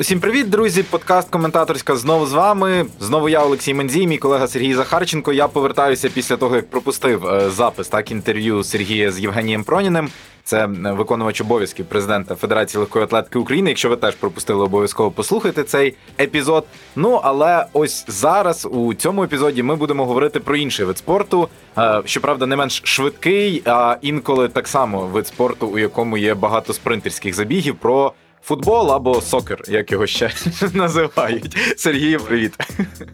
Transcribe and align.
Усім 0.00 0.20
привіт, 0.20 0.50
друзі! 0.50 0.82
Подкаст 0.82 1.30
коментаторська 1.30 1.96
знову 1.96 2.26
з 2.26 2.32
вами. 2.32 2.86
Знову 3.00 3.28
я, 3.28 3.44
Олексій 3.44 3.74
Мензій, 3.74 4.06
мій 4.06 4.18
колега 4.18 4.48
Сергій 4.48 4.74
Захарченко. 4.74 5.32
Я 5.32 5.48
повертаюся 5.48 6.08
після 6.08 6.36
того, 6.36 6.56
як 6.56 6.70
пропустив 6.70 7.26
е, 7.26 7.50
запис 7.50 7.88
так 7.88 8.10
інтерв'ю 8.10 8.64
Сергія 8.64 9.12
з 9.12 9.20
Євгенієм 9.20 9.64
Проніним. 9.64 10.08
Це 10.44 10.66
виконувач 10.66 11.40
обов'язків 11.40 11.86
президента 11.86 12.34
Федерації 12.34 12.80
легкої 12.80 13.04
атлетики 13.04 13.38
України. 13.38 13.70
Якщо 13.70 13.88
ви 13.88 13.96
теж 13.96 14.14
пропустили, 14.14 14.64
обов'язково 14.64 15.10
послухайте 15.10 15.64
цей 15.64 15.94
епізод. 16.20 16.64
Ну 16.96 17.20
але 17.22 17.66
ось 17.72 18.04
зараз 18.08 18.68
у 18.70 18.94
цьому 18.94 19.24
епізоді 19.24 19.62
ми 19.62 19.76
будемо 19.76 20.06
говорити 20.06 20.40
про 20.40 20.56
інший 20.56 20.86
вид 20.86 20.98
спорту. 20.98 21.48
Е, 21.78 22.02
щоправда, 22.04 22.46
не 22.46 22.56
менш 22.56 22.82
швидкий, 22.84 23.62
а 23.66 23.96
інколи 24.02 24.48
так 24.48 24.68
само 24.68 25.00
вид 25.00 25.26
спорту, 25.26 25.66
у 25.66 25.78
якому 25.78 26.18
є 26.18 26.34
багато 26.34 26.72
спринтерських 26.72 27.34
забігів. 27.34 27.76
про 27.76 28.12
Футбол 28.42 28.92
або 28.92 29.20
сокер, 29.20 29.62
як 29.68 29.92
його 29.92 30.06
ще 30.06 30.30
називають. 30.74 31.56
Сергію, 31.76 32.20
привіт. 32.20 32.54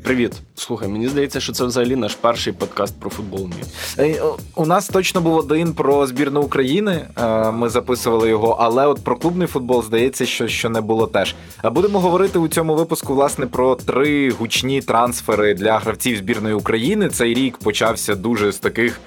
Привіт. 0.03 0.33
Слухай, 0.55 0.89
мені 0.89 1.09
здається, 1.09 1.41
що 1.41 1.53
це 1.53 1.65
взагалі 1.65 1.97
наш 1.97 2.15
перший 2.15 2.53
подкаст 2.53 3.01
про 3.01 3.11
футбол. 3.11 3.51
У 4.55 4.67
нас 4.67 4.89
точно 4.89 5.21
був 5.21 5.37
один 5.37 5.75
про 5.75 6.07
збірну 6.07 6.43
України. 6.43 7.09
Е, 7.19 7.51
ми 7.51 7.69
записували 7.69 8.29
його, 8.29 8.57
але 8.61 8.87
от 8.87 9.05
про 9.05 9.17
клубний 9.17 9.49
футбол 9.49 9.83
здається, 9.83 10.27
що 10.27 10.49
що 10.49 10.69
не 10.69 10.81
було 10.81 11.07
теж. 11.07 11.35
А 11.63 11.71
Будемо 11.71 12.01
говорити 12.01 12.39
у 12.39 12.49
цьому 12.49 12.75
випуску 12.75 13.15
власне 13.15 13.47
про 13.47 13.75
три 13.75 14.31
гучні 14.31 14.81
трансфери 14.81 15.55
для 15.55 15.79
гравців 15.79 16.17
збірної 16.19 16.55
України. 16.55 17.09
Цей 17.09 17.35
рік 17.35 17.59
почався 17.59 18.15
дуже 18.15 18.53
з 18.53 18.59
таких 18.59 19.01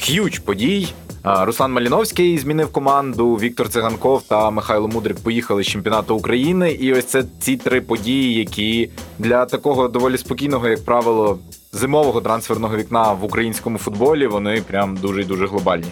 х'юч 0.00 0.38
подій. 0.38 0.88
Руслан 1.24 1.72
Маліновський 1.72 2.38
змінив 2.38 2.72
команду. 2.72 3.34
Віктор 3.34 3.68
Циганков 3.68 4.22
та 4.22 4.50
Михайло 4.50 4.88
Мудрик 4.88 5.18
поїхали 5.20 5.62
з 5.62 5.66
чемпіонату 5.66 6.16
України. 6.16 6.72
І 6.72 6.92
ось 6.92 7.04
це 7.04 7.24
ці 7.40 7.56
три 7.56 7.80
події, 7.80 8.34
які 8.34 8.90
для 9.18 9.46
такого 9.46 9.88
доволі 9.88 10.18
спокійного, 10.18 10.68
як 10.68 10.84
правило, 10.84 11.38
зимового 11.72 12.20
трансферного 12.20 12.76
вікна 12.76 13.12
в 13.12 13.24
українському 13.24 13.78
футболі 13.78 14.26
вони 14.26 14.62
прям 14.66 14.96
дуже 14.96 15.24
дуже 15.24 15.46
глобальні. 15.46 15.88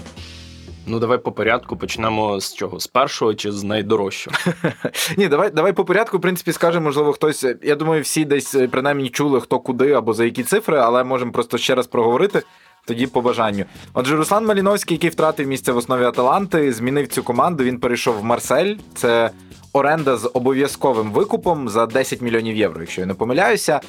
Ну, 0.86 0.98
давай 0.98 1.18
по 1.18 1.32
порядку 1.32 1.76
почнемо 1.76 2.40
з 2.40 2.54
чого? 2.54 2.80
З 2.80 2.86
першого 2.86 3.34
чи 3.34 3.52
з 3.52 3.64
найдорожчого? 3.64 4.36
Ні, 5.16 5.28
давай 5.28 5.50
давай 5.50 5.72
по 5.72 5.84
порядку. 5.84 6.18
В 6.18 6.20
принципі, 6.20 6.52
скаже, 6.52 6.80
можливо, 6.80 7.12
хтось. 7.12 7.46
Я 7.62 7.76
думаю, 7.76 8.02
всі 8.02 8.24
десь 8.24 8.56
принаймні 8.70 9.08
чули, 9.08 9.40
хто 9.40 9.58
куди 9.58 9.92
або 9.92 10.14
за 10.14 10.24
які 10.24 10.42
цифри, 10.42 10.78
але 10.78 11.04
можемо 11.04 11.32
просто 11.32 11.58
ще 11.58 11.74
раз 11.74 11.86
проговорити 11.86 12.42
тоді 12.88 13.06
по 13.06 13.20
бажанню. 13.20 13.64
Отже, 13.94 14.16
Руслан 14.16 14.46
Маліновський, 14.46 14.94
який 14.94 15.10
втратив 15.10 15.48
місце 15.48 15.72
в 15.72 15.76
основі 15.76 16.04
Аталанти, 16.04 16.72
змінив 16.72 17.08
цю 17.08 17.22
команду. 17.22 17.64
Він 17.64 17.78
перейшов 17.78 18.18
в 18.18 18.24
Марсель. 18.24 18.74
Це 18.94 19.30
оренда 19.72 20.16
з 20.16 20.30
обов'язковим 20.34 21.12
викупом 21.12 21.68
за 21.68 21.86
10 21.86 22.20
мільйонів 22.20 22.56
євро, 22.56 22.80
якщо 22.80 23.00
я 23.00 23.06
не 23.06 23.14
помиляюся. 23.14 23.80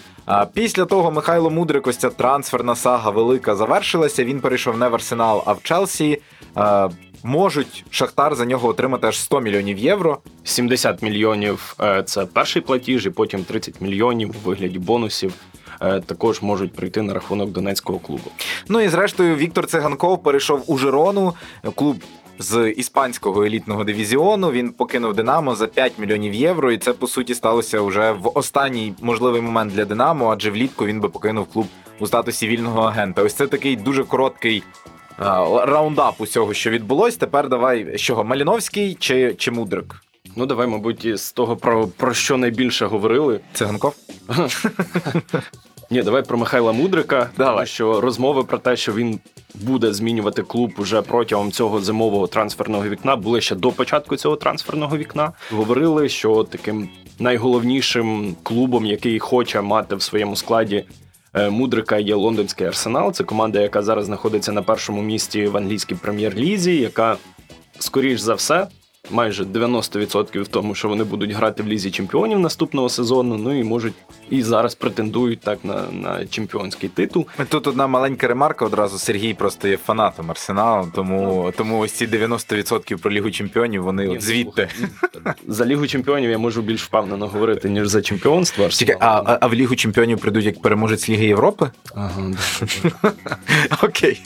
Після 0.53 0.86
того 0.86 1.11
Михайло 1.11 1.50
Мудрик, 1.50 1.95
трансферна 2.17 2.75
сага 2.75 3.09
велика 3.09 3.55
завершилася. 3.55 4.23
Він 4.23 4.39
перейшов 4.39 4.77
не 4.77 4.88
в 4.88 4.94
Арсенал, 4.94 5.44
а 5.45 5.53
в 5.53 5.64
Челсі. 5.64 6.22
Можуть 7.23 7.86
Шахтар 7.89 8.36
за 8.36 8.45
нього 8.45 8.67
отримати 8.67 9.08
аж 9.08 9.17
100 9.17 9.39
мільйонів 9.39 9.77
євро. 9.77 10.17
70 10.44 11.02
мільйонів 11.02 11.75
е, 11.81 12.03
це 12.03 12.25
перший 12.25 12.61
платіж, 12.61 13.05
і 13.05 13.09
потім 13.09 13.44
30 13.44 13.81
мільйонів 13.81 14.36
у 14.44 14.50
вигляді 14.50 14.80
бонусів. 14.80 15.33
Е, 15.81 15.99
також 15.99 16.41
можуть 16.41 16.73
прийти 16.73 17.02
на 17.02 17.13
рахунок 17.13 17.49
донецького 17.49 17.99
клубу. 17.99 18.31
Ну 18.69 18.81
і 18.81 18.88
зрештою 18.88 19.36
Віктор 19.36 19.67
Циганков 19.67 20.23
перейшов 20.23 20.64
у 20.67 20.77
Жирону, 20.77 21.33
клуб. 21.76 22.03
З 22.42 22.70
іспанського 22.70 23.43
елітного 23.43 23.83
дивізіону 23.83 24.52
він 24.52 24.70
покинув 24.70 25.14
Динамо 25.14 25.55
за 25.55 25.67
5 25.67 25.99
мільйонів 25.99 26.33
євро, 26.33 26.71
і 26.71 26.77
це 26.77 26.93
по 26.93 27.08
суті 27.08 27.36
сталося 27.36 27.81
вже 27.81 28.11
в 28.11 28.31
останній 28.37 28.93
можливий 29.02 29.42
момент 29.42 29.73
для 29.73 29.86
Динамо, 29.86 30.30
адже 30.33 30.52
влітку 30.52 30.86
він 30.86 30.99
би 30.99 31.09
покинув 31.09 31.45
клуб 31.45 31.67
у 31.99 32.08
статусі 32.08 32.48
вільного 32.48 32.82
агента. 32.82 33.23
Ось 33.23 33.33
це 33.33 33.48
такий 33.48 33.76
дуже 33.76 34.03
короткий 34.03 34.64
а, 35.17 35.65
раундап 35.65 36.21
усього, 36.21 36.53
що 36.53 36.70
відбулось. 36.70 37.17
Тепер 37.17 37.49
давай 37.49 37.98
з 37.98 38.02
чого 38.02 38.23
Маліновський 38.23 38.98
чи 38.99 39.36
чи 39.37 39.52
Мудрик? 39.52 39.95
Ну 40.36 40.45
давай, 40.45 40.67
мабуть, 40.67 41.20
з 41.20 41.32
того 41.32 41.58
про 41.58 41.87
про 41.87 42.14
що 42.14 42.37
найбільше 42.37 42.86
говорили. 42.86 43.39
Циганков? 43.53 43.95
Ні, 45.92 46.04
давай 46.04 46.23
про 46.23 46.38
Михайла 46.38 46.72
Мудрика. 46.72 47.30
Давай. 47.38 47.55
Тому 47.55 47.66
що 47.66 48.02
розмови 48.02 48.44
про 48.44 48.58
те, 48.58 48.76
що 48.76 48.94
він 48.94 49.20
буде 49.55 49.94
змінювати 49.94 50.44
клуб 50.44 50.72
уже 50.77 51.02
протягом 51.02 51.52
цього 51.52 51.82
зимового 51.82 52.27
трансферного 52.27 52.83
вікна, 52.83 53.16
були 53.16 53.42
ще 53.42 53.55
до 53.55 53.72
початку 53.72 54.16
цього 54.16 54.36
трансферного 54.36 54.98
вікна. 54.98 55.32
Говорили, 55.52 56.10
що 56.10 56.44
таким 56.44 56.89
найголовнішим 57.20 58.36
клубом, 58.44 58.86
який 58.86 59.20
хоче 59.20 59.61
мати 59.61 59.95
в 59.95 60.02
своєму 60.02 60.36
складі 60.36 60.86
е, 61.33 61.50
Мудрика, 61.50 61.98
є 61.98 62.16
лондонський 62.16 62.67
арсенал. 62.67 63.14
Це 63.14 63.23
команда, 63.23 63.60
яка 63.60 63.82
зараз 63.82 64.06
знаходиться 64.06 64.52
на 64.52 64.61
першому 64.61 65.02
місці 65.02 65.48
в 65.48 65.58
англійській 65.58 65.95
прем'єр-лізі, 65.95 66.77
яка 66.77 67.17
скоріш 67.80 68.20
за 68.20 68.33
все 68.33 68.67
майже 69.11 69.43
90% 69.43 70.42
в 70.42 70.47
тому, 70.47 70.75
що 70.75 70.87
вони 70.87 71.03
будуть 71.03 71.31
грати 71.31 71.64
в 71.64 71.67
лізі 71.67 71.92
чемпіонів 71.92 72.39
наступного 72.39 72.89
сезону. 72.89 73.37
Ну 73.37 73.59
і 73.59 73.64
можуть 73.64 73.93
і 74.30 74.43
зараз 74.43 74.75
претендують 74.75 75.39
так 75.39 75.59
на 75.64 75.83
на 75.92 76.25
чемпіонський 76.25 76.89
титул. 76.89 77.25
Тут 77.49 77.67
одна 77.67 77.87
маленька 77.87 78.27
ремарка. 78.27 78.65
Одразу 78.65 78.97
Сергій 78.97 79.33
просто 79.33 79.67
є 79.67 79.77
фанатом 79.77 80.31
Арсеналу, 80.31 80.87
тому 80.95 81.53
тому 81.58 81.80
ось 81.80 81.92
ці 81.92 82.08
90% 82.08 82.97
про 82.97 83.11
лігу 83.11 83.31
чемпіонів. 83.31 83.83
Вони 83.83 84.08
Ні, 84.08 84.15
от 84.15 84.23
звідти 84.23 84.67
за 85.47 85.65
лігу 85.65 85.87
чемпіонів 85.87 86.30
я 86.30 86.37
можу 86.37 86.61
більш 86.61 86.83
впевнено 86.83 87.27
говорити 87.27 87.70
ніж 87.70 87.87
за 87.87 88.02
чемпіонство. 88.02 88.70
Чекай, 88.70 88.97
а, 88.99 89.21
а 89.26 89.37
а 89.41 89.47
в 89.47 89.53
лігу 89.53 89.76
чемпіонів 89.76 90.20
прийдуть 90.20 90.45
як 90.45 90.61
переможець 90.61 91.09
Ліги 91.09 91.26
Європи? 91.26 91.71
Ага, 91.95 92.31
Окей. 93.83 94.21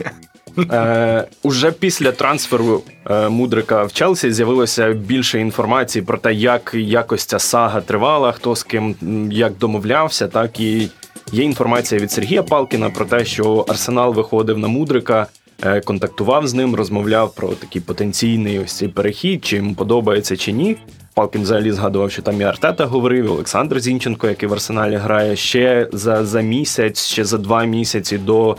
Е, 0.57 1.27
Уже 1.43 1.71
після 1.71 2.11
трансферу 2.11 2.83
е, 3.09 3.29
Мудрика 3.29 3.83
в 3.83 3.93
Челсі 3.93 4.31
з'явилося 4.31 4.93
більше 4.93 5.39
інформації 5.39 6.05
про 6.05 6.17
те, 6.17 6.33
як 6.33 6.71
якось 6.73 7.25
ця 7.25 7.39
сага 7.39 7.81
тривала, 7.81 8.31
хто 8.31 8.55
з 8.55 8.63
ким 8.63 8.95
як 9.31 9.57
домовлявся, 9.57 10.27
так 10.27 10.59
і 10.59 10.89
є 11.31 11.43
інформація 11.43 12.01
від 12.01 12.11
Сергія 12.11 12.43
Палкіна 12.43 12.89
про 12.89 13.05
те, 13.05 13.25
що 13.25 13.65
Арсенал 13.69 14.13
виходив 14.13 14.57
на 14.57 14.67
Мудрика. 14.67 15.27
Е, 15.65 15.81
контактував 15.81 16.47
з 16.47 16.53
ним, 16.53 16.75
розмовляв 16.75 17.35
про 17.35 17.47
такий 17.47 17.81
потенційний 17.81 18.59
ось 18.59 18.77
цей 18.77 18.87
перехід, 18.87 19.45
чи 19.45 19.55
йому 19.55 19.75
подобається 19.75 20.37
чи 20.37 20.51
ні. 20.51 20.77
Палкін 21.13 21.41
взагалі 21.41 21.71
згадував, 21.71 22.11
що 22.11 22.21
там 22.21 22.41
і 22.41 22.43
Артета 22.43 22.85
говорив, 22.85 23.25
і 23.25 23.27
Олександр 23.27 23.79
Зінченко, 23.79 24.27
який 24.27 24.49
в 24.49 24.53
Арсеналі 24.53 24.95
грає 24.95 25.35
ще 25.35 25.87
за 25.93 26.25
за 26.25 26.41
місяць, 26.41 27.05
ще 27.05 27.25
за 27.25 27.37
два 27.37 27.63
місяці 27.63 28.17
до 28.17 28.57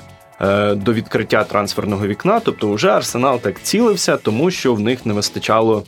до 0.74 0.92
відкриття 0.92 1.44
трансферного 1.44 2.06
вікна. 2.06 2.40
Тобто, 2.40 2.72
вже 2.72 2.90
Арсенал 2.90 3.40
так 3.40 3.62
цілився, 3.62 4.16
тому 4.16 4.50
що 4.50 4.74
в 4.74 4.80
них 4.80 5.06
не 5.06 5.12
вистачало, 5.12 5.84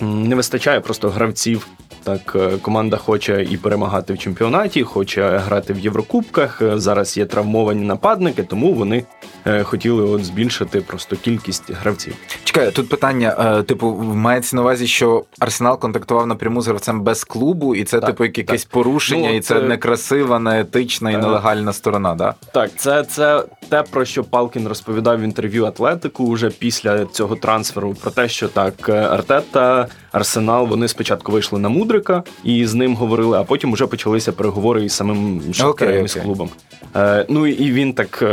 не 0.00 0.34
вистачає 0.34 0.80
просто 0.80 1.10
гравців. 1.10 1.66
Так, 2.02 2.36
е, 2.36 2.56
команда 2.62 2.96
хоче 2.96 3.46
і 3.50 3.56
перемагати 3.56 4.12
в 4.12 4.18
чемпіонаті, 4.18 4.82
хоче 4.82 5.36
грати 5.38 5.72
в 5.72 5.78
Єврокубках. 5.78 6.62
Е, 6.62 6.78
зараз 6.78 7.16
є 7.16 7.26
травмовані 7.26 7.84
нападники, 7.84 8.42
тому 8.42 8.72
вони 8.72 8.96
Е, 8.98 9.35
хотіли 9.64 10.02
от 10.02 10.24
збільшити 10.24 10.80
просто 10.80 11.16
кількість 11.16 11.72
гравців. 11.72 12.14
Чекай, 12.44 12.70
тут 12.70 12.88
питання: 12.88 13.58
е, 13.58 13.62
типу, 13.62 13.92
мається 14.14 14.56
на 14.56 14.62
увазі, 14.62 14.86
що 14.86 15.24
Арсенал 15.38 15.78
контактував 15.78 16.26
напряму 16.26 16.62
з 16.62 16.66
гравцем 16.66 17.00
без 17.00 17.24
клубу, 17.24 17.74
і 17.74 17.84
це, 17.84 18.00
так, 18.00 18.08
типу, 18.08 18.24
якесь 18.24 18.64
так. 18.64 18.72
порушення, 18.72 19.28
ну, 19.28 19.36
і 19.36 19.40
це, 19.40 19.54
це 19.54 19.60
некрасива, 19.60 20.38
неетична 20.38 21.10
і 21.10 21.16
нелегальна 21.16 21.72
сторона. 21.72 22.14
да? 22.14 22.34
Так, 22.52 22.70
це 22.76 23.04
це 23.04 23.44
те, 23.68 23.82
про 23.82 24.04
що 24.04 24.24
Палкін 24.24 24.68
розповідав 24.68 25.20
в 25.20 25.22
інтерв'ю 25.22 25.64
Атлетику 25.64 26.30
вже 26.30 26.50
після 26.50 27.04
цього 27.04 27.36
трансферу. 27.36 27.94
Про 27.94 28.10
те, 28.10 28.28
що 28.28 28.48
так, 28.48 28.88
е, 28.88 28.92
Артета, 28.92 29.86
Арсенал, 30.12 30.66
вони 30.66 30.88
спочатку 30.88 31.32
вийшли 31.32 31.58
на 31.58 31.68
Мудрика 31.68 32.22
і 32.44 32.66
з 32.66 32.74
ним 32.74 32.94
говорили, 32.96 33.38
а 33.38 33.44
потім 33.44 33.72
вже 33.72 33.86
почалися 33.86 34.32
переговори 34.32 34.84
із 34.84 34.92
самим 34.92 35.42
Шахтарем, 35.52 35.94
okay, 35.94 36.02
okay. 36.02 36.08
з 36.08 36.14
клубом. 36.14 36.50
Е, 36.96 37.26
Ну 37.28 37.46
і 37.46 37.72
він 37.72 37.92
так. 37.92 38.24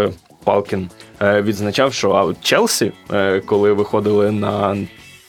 Палкін 0.43 0.89
е, 1.21 1.41
відзначав, 1.41 1.93
що 1.93 2.11
а 2.11 2.43
Челсі, 2.43 2.91
е, 3.13 3.39
коли 3.39 3.73
виходили 3.73 4.31
на 4.31 4.77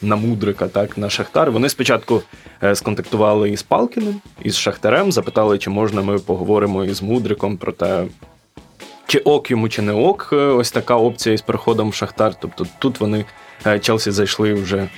на 0.03 0.17
Мудрика, 0.17 0.69
так 0.69 0.99
на 0.99 1.11
Шахтар, 1.11 1.51
вони 1.51 1.69
спочатку 1.69 2.23
е, 2.63 2.75
сконтактували 2.75 3.51
із 3.51 3.63
Палкіним, 3.63 4.21
із 4.43 4.57
Шахтарем, 4.57 5.13
запитали, 5.13 5.59
чи 5.59 5.71
можна 5.71 6.03
ми 6.03 6.19
поговоримо 6.19 6.85
із 6.85 7.03
Мудриком 7.03 7.57
про 7.57 7.73
те, 7.73 8.05
чи 9.07 9.19
ок 9.19 9.51
йому, 9.51 9.69
чи 9.69 9.83
не 9.83 9.93
ок. 9.93 10.29
Ось 10.33 10.71
така 10.71 10.97
опція 10.97 11.35
із 11.35 11.43
переходом 11.43 11.91
в 11.91 11.95
Шахтар. 11.95 12.35
Тобто 12.41 12.67
тут 12.79 13.01
вони 13.01 13.25
Челсі 13.81 14.11
зайшли 14.11 14.55
вже 14.55 14.89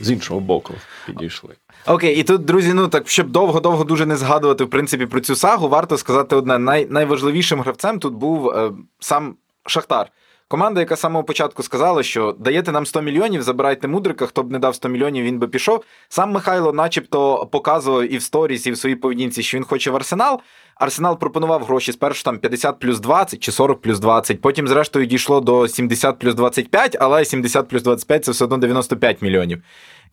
з 0.00 0.10
іншого 0.10 0.40
боку, 0.40 0.74
підійшли. 1.06 1.54
Окей, 1.86 2.16
і 2.16 2.22
тут, 2.22 2.44
друзі, 2.44 2.74
ну 2.74 2.88
так 2.88 3.08
щоб 3.08 3.30
довго-довго 3.30 3.84
дуже 3.84 4.06
не 4.06 4.16
згадувати 4.16 4.64
в 4.64 4.70
принципі 4.70 5.06
про 5.06 5.20
цю 5.20 5.36
сагу, 5.36 5.68
варто 5.68 5.96
сказати 5.96 6.36
одне: 6.36 6.58
най- 6.58 6.86
найважливішим 6.90 7.60
гравцем 7.60 7.98
тут 7.98 8.14
був 8.14 8.48
е, 8.48 8.70
сам 9.00 9.34
Шахтар. 9.66 10.10
команда, 10.48 10.80
яка 10.80 10.96
з 10.96 11.00
самого 11.00 11.24
початку 11.24 11.62
сказала, 11.62 12.02
що 12.02 12.36
даєте 12.38 12.72
нам 12.72 12.86
100 12.86 13.02
мільйонів, 13.02 13.42
забирайте 13.42 13.88
мудрика, 13.88 14.26
хто 14.26 14.42
б 14.42 14.52
не 14.52 14.58
дав 14.58 14.74
100 14.74 14.88
мільйонів, 14.88 15.24
він 15.24 15.38
би 15.38 15.48
пішов. 15.48 15.84
Сам 16.08 16.30
Михайло, 16.30 16.72
начебто, 16.72 17.48
показував 17.52 18.12
і 18.12 18.16
в 18.16 18.22
сторіс, 18.22 18.66
і 18.66 18.72
в 18.72 18.78
своїй 18.78 18.96
поведінці, 18.96 19.42
що 19.42 19.56
він 19.56 19.64
хоче 19.64 19.90
в 19.90 19.96
арсенал. 19.96 20.40
Арсенал 20.74 21.18
пропонував 21.18 21.64
гроші 21.64 21.92
спершу 21.92 22.22
там 22.22 22.38
50 22.38 22.78
плюс 22.78 23.00
20 23.00 23.40
чи 23.40 23.52
40 23.52 23.80
плюс 23.80 23.98
20, 23.98 24.40
потім, 24.40 24.68
зрештою, 24.68 25.06
дійшло 25.06 25.40
до 25.40 25.68
70 25.68 26.18
плюс 26.18 26.34
25, 26.34 26.96
але 27.00 27.24
70 27.24 27.68
плюс 27.68 27.82
25 27.82 28.24
це 28.24 28.30
все 28.30 28.44
одно 28.44 28.58
95 28.58 29.22
мільйонів. 29.22 29.62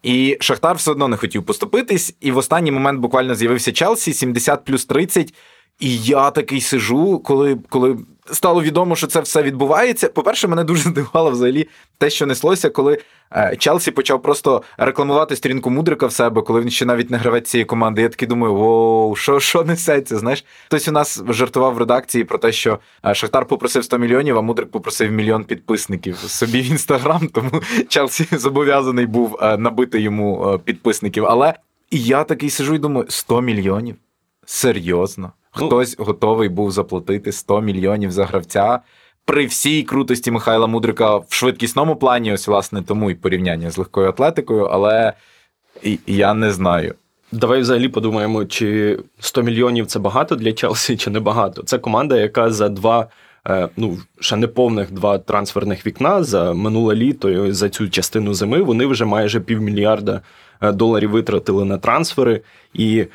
І 0.04 0.38
Шахтар 0.40 0.76
все 0.76 0.92
одно 0.92 1.08
не 1.08 1.18
хотів 1.18 1.46
поступитись. 1.46 2.16
І 2.20 2.32
в 2.32 2.38
останній 2.38 2.72
момент 2.72 3.00
буквально 3.00 3.36
з'явився 3.36 3.72
Челсі 3.72 4.14
70 4.14 4.66
плюс 4.66 4.86
30. 4.86 5.34
І 5.79 5.97
я 5.97 6.31
такий 6.31 6.62
сижу, 6.62 7.19
коли 7.19 7.57
коли 7.69 7.97
стало 8.31 8.63
відомо, 8.63 8.95
що 8.95 9.07
це 9.07 9.19
все 9.21 9.44
відбувається. 9.44 10.09
По-перше, 10.09 10.47
мене 10.47 10.63
дуже 10.63 10.81
здивувало 10.81 11.31
взагалі 11.31 11.68
те, 11.97 12.09
що 12.09 12.25
неслося, 12.25 12.69
коли 12.69 12.97
е, 13.31 13.56
Челсі 13.59 13.91
почав 13.91 14.21
просто 14.21 14.62
рекламувати 14.77 15.35
сторінку 15.35 15.69
Мудрика 15.69 16.07
в 16.07 16.12
себе, 16.12 16.41
коли 16.41 16.62
він 16.62 16.69
ще 16.69 16.85
навіть 16.85 17.12
не 17.12 17.18
гравець 17.18 17.50
цієї 17.50 17.65
команди. 17.65 18.01
Я 18.01 18.09
такий 18.09 18.27
думаю, 18.27 18.53
воу, 18.53 19.15
що 19.15 19.39
що 19.39 19.63
несеться? 19.63 20.18
Знаєш, 20.18 20.45
хтось 20.65 20.88
у 20.88 20.91
нас 20.91 21.24
жартував 21.29 21.74
в 21.74 21.77
редакції 21.77 22.24
про 22.24 22.38
те, 22.38 22.51
що 22.51 22.79
е, 23.06 23.15
Шахтар 23.15 23.45
попросив 23.45 23.83
100 23.83 23.97
мільйонів, 23.97 24.38
а 24.38 24.41
Мудрик 24.41 24.71
попросив 24.71 25.12
мільйон 25.12 25.44
підписників 25.44 26.18
собі 26.18 26.62
в 26.62 26.71
інстаграм, 26.71 27.27
тому 27.33 27.62
Челсі 27.88 28.27
зобов'язаний 28.31 29.06
був 29.06 29.38
е, 29.41 29.57
набити 29.57 30.01
йому 30.01 30.59
підписників. 30.65 31.25
Але 31.25 31.53
і 31.91 32.03
я 32.03 32.24
такий 32.24 32.50
сижу 32.50 32.75
і 32.75 32.79
думаю, 32.79 33.06
100 33.09 33.41
мільйонів. 33.41 33.95
Серйозно. 34.45 35.31
Ну, 35.59 35.68
Хтось 35.68 35.95
готовий 35.98 36.50
був 36.50 36.71
заплатити 36.71 37.31
100 37.31 37.62
мільйонів 37.62 38.12
за 38.12 38.25
гравця. 38.25 38.80
При 39.25 39.45
всій 39.45 39.83
крутості 39.83 40.31
Михайла 40.31 40.68
Мудрика 40.68 41.18
в 41.18 41.25
швидкісному 41.30 41.95
плані, 41.95 42.33
ось, 42.33 42.48
власне, 42.48 42.81
тому 42.81 43.12
і 43.12 43.15
порівняння 43.15 43.69
з 43.69 43.77
легкою 43.77 44.09
атлетикою, 44.09 44.65
але 44.65 45.13
я 46.07 46.33
не 46.33 46.51
знаю. 46.51 46.95
Давай 47.31 47.62
взагалі 47.62 47.89
подумаємо, 47.89 48.45
чи 48.45 49.00
100 49.19 49.44
мільйонів 49.44 49.86
це 49.86 50.00
багато 50.00 50.36
для 50.36 50.54
Челсі, 50.54 50.98
чи 50.98 51.09
не 51.09 51.19
багато. 51.19 51.63
Це 51.63 51.77
команда, 51.77 52.18
яка 52.18 52.51
за 52.51 52.69
два, 52.69 53.07
е, 53.48 53.69
ну 53.77 53.98
ще 54.19 54.36
не 54.36 54.48
повних 54.48 54.92
два 54.92 55.18
трансферних 55.18 55.88
вікна 55.88 56.24
за 56.24 56.53
минуле 56.53 56.95
літо, 56.95 57.30
і 57.30 57.51
за 57.51 57.69
цю 57.69 57.89
частину 57.89 58.33
зими, 58.33 58.62
вони 58.62 58.86
вже 58.86 59.06
майже 59.06 59.39
півмільярда 59.39 60.21
е, 60.62 60.71
доларів 60.71 61.10
витратили 61.12 61.65
на 61.65 61.77
трансфери. 61.77 62.42
І 62.74 63.06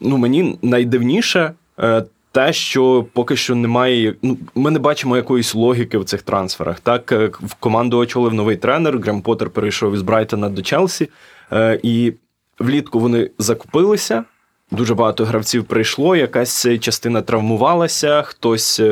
ну, 0.00 0.18
мені 0.18 0.58
найдивніше. 0.62 1.52
Е, 1.82 2.04
те, 2.32 2.52
що 2.52 3.06
поки 3.12 3.36
що 3.36 3.54
немає, 3.54 4.14
ну 4.22 4.38
ми 4.54 4.70
не 4.70 4.78
бачимо 4.78 5.16
якоїсь 5.16 5.54
логіки 5.54 5.98
в 5.98 6.04
цих 6.04 6.22
трансферах. 6.22 6.80
Так 6.80 7.12
е, 7.12 7.30
в 7.40 7.54
команду 7.54 7.98
очолив 7.98 8.34
новий 8.34 8.56
тренер. 8.56 8.98
Грем 8.98 9.22
Поттер 9.22 9.50
перейшов 9.50 9.94
із 9.94 10.02
Брайтона 10.02 10.48
до 10.48 10.62
Челсі, 10.62 11.08
е, 11.52 11.80
і 11.82 12.12
влітку 12.58 13.00
вони 13.00 13.30
закупилися. 13.38 14.24
Дуже 14.70 14.94
багато 14.94 15.24
гравців 15.24 15.64
прийшло. 15.64 16.16
Якась 16.16 16.66
частина 16.80 17.22
травмувалася. 17.22 18.22
Хтось 18.22 18.82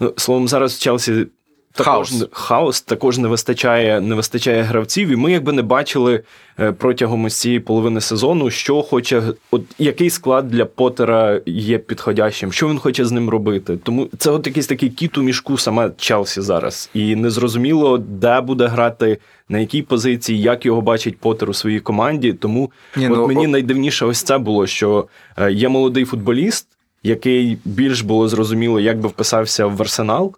ну, 0.00 0.14
словом, 0.16 0.48
зараз 0.48 0.74
в 0.74 0.80
Челсі 0.80 1.26
також 1.72 2.10
хаос. 2.10 2.26
хаос 2.32 2.80
також 2.80 3.18
не 3.18 3.28
вистачає, 3.28 4.00
не 4.00 4.14
вистачає 4.14 4.62
гравців, 4.62 5.08
і 5.08 5.16
ми 5.16 5.32
якби 5.32 5.52
не 5.52 5.62
бачили 5.62 6.22
е, 6.60 6.72
протягом 6.72 7.24
ось 7.24 7.34
цієї 7.34 7.60
половини 7.60 8.00
сезону, 8.00 8.50
що 8.50 8.82
хоче, 8.82 9.22
от 9.50 9.62
який 9.78 10.10
склад 10.10 10.48
для 10.48 10.64
Потера 10.64 11.40
є 11.46 11.78
підходящим, 11.78 12.52
що 12.52 12.68
він 12.68 12.78
хоче 12.78 13.04
з 13.04 13.12
ним 13.12 13.30
робити. 13.30 13.78
Тому 13.82 14.08
це 14.18 14.30
от 14.30 14.46
якийсь 14.46 14.66
такий 14.66 14.90
кіт 14.90 15.18
у 15.18 15.22
мішку 15.22 15.58
саме 15.58 15.90
Челсі 15.96 16.40
зараз, 16.40 16.90
і 16.94 17.16
незрозуміло, 17.16 17.98
де 17.98 18.40
буде 18.40 18.66
грати. 18.66 19.18
На 19.48 19.58
якій 19.58 19.82
позиції, 19.82 20.40
як 20.40 20.66
його 20.66 20.80
бачить 20.80 21.18
Потер 21.18 21.50
у 21.50 21.54
своїй 21.54 21.80
команді. 21.80 22.32
Тому 22.32 22.72
Ні, 22.96 23.08
от 23.08 23.16
ну, 23.16 23.26
мені 23.26 23.46
о... 23.46 23.48
найдивніше 23.48 24.06
ось 24.06 24.22
це 24.22 24.38
було, 24.38 24.66
що 24.66 25.06
е, 25.36 25.52
є 25.52 25.68
молодий 25.68 26.04
футболіст, 26.04 26.66
який 27.02 27.58
більш 27.64 28.00
було 28.00 28.28
зрозуміло, 28.28 28.80
як 28.80 29.00
би 29.00 29.08
вписався 29.08 29.66
в 29.66 29.82
арсенал. 29.82 30.34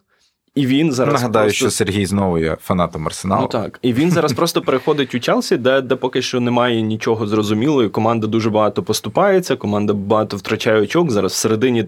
І 0.54 0.66
він 0.66 0.92
зараз 0.92 1.14
нагадаю, 1.14 1.46
просто... 1.46 1.56
що 1.58 1.70
Сергій 1.70 2.06
знову 2.06 2.38
є 2.38 2.56
фанатом 2.60 3.06
Арсеналу. 3.06 3.42
Ну 3.42 3.48
так, 3.48 3.78
і 3.82 3.92
він 3.92 4.10
зараз 4.10 4.32
просто 4.32 4.62
переходить 4.62 5.14
у 5.14 5.20
Челсі, 5.20 5.56
де 5.56 5.80
де 5.80 5.96
поки 5.96 6.22
що 6.22 6.40
немає 6.40 6.82
нічого 6.82 7.26
зрозумілої. 7.26 7.88
Команда 7.88 8.26
дуже 8.26 8.50
багато 8.50 8.82
поступається, 8.82 9.56
команда 9.56 9.92
багато 9.92 10.36
втрачає 10.36 10.82
очок 10.82 11.10
зараз 11.10 11.32
всередині 11.32 11.84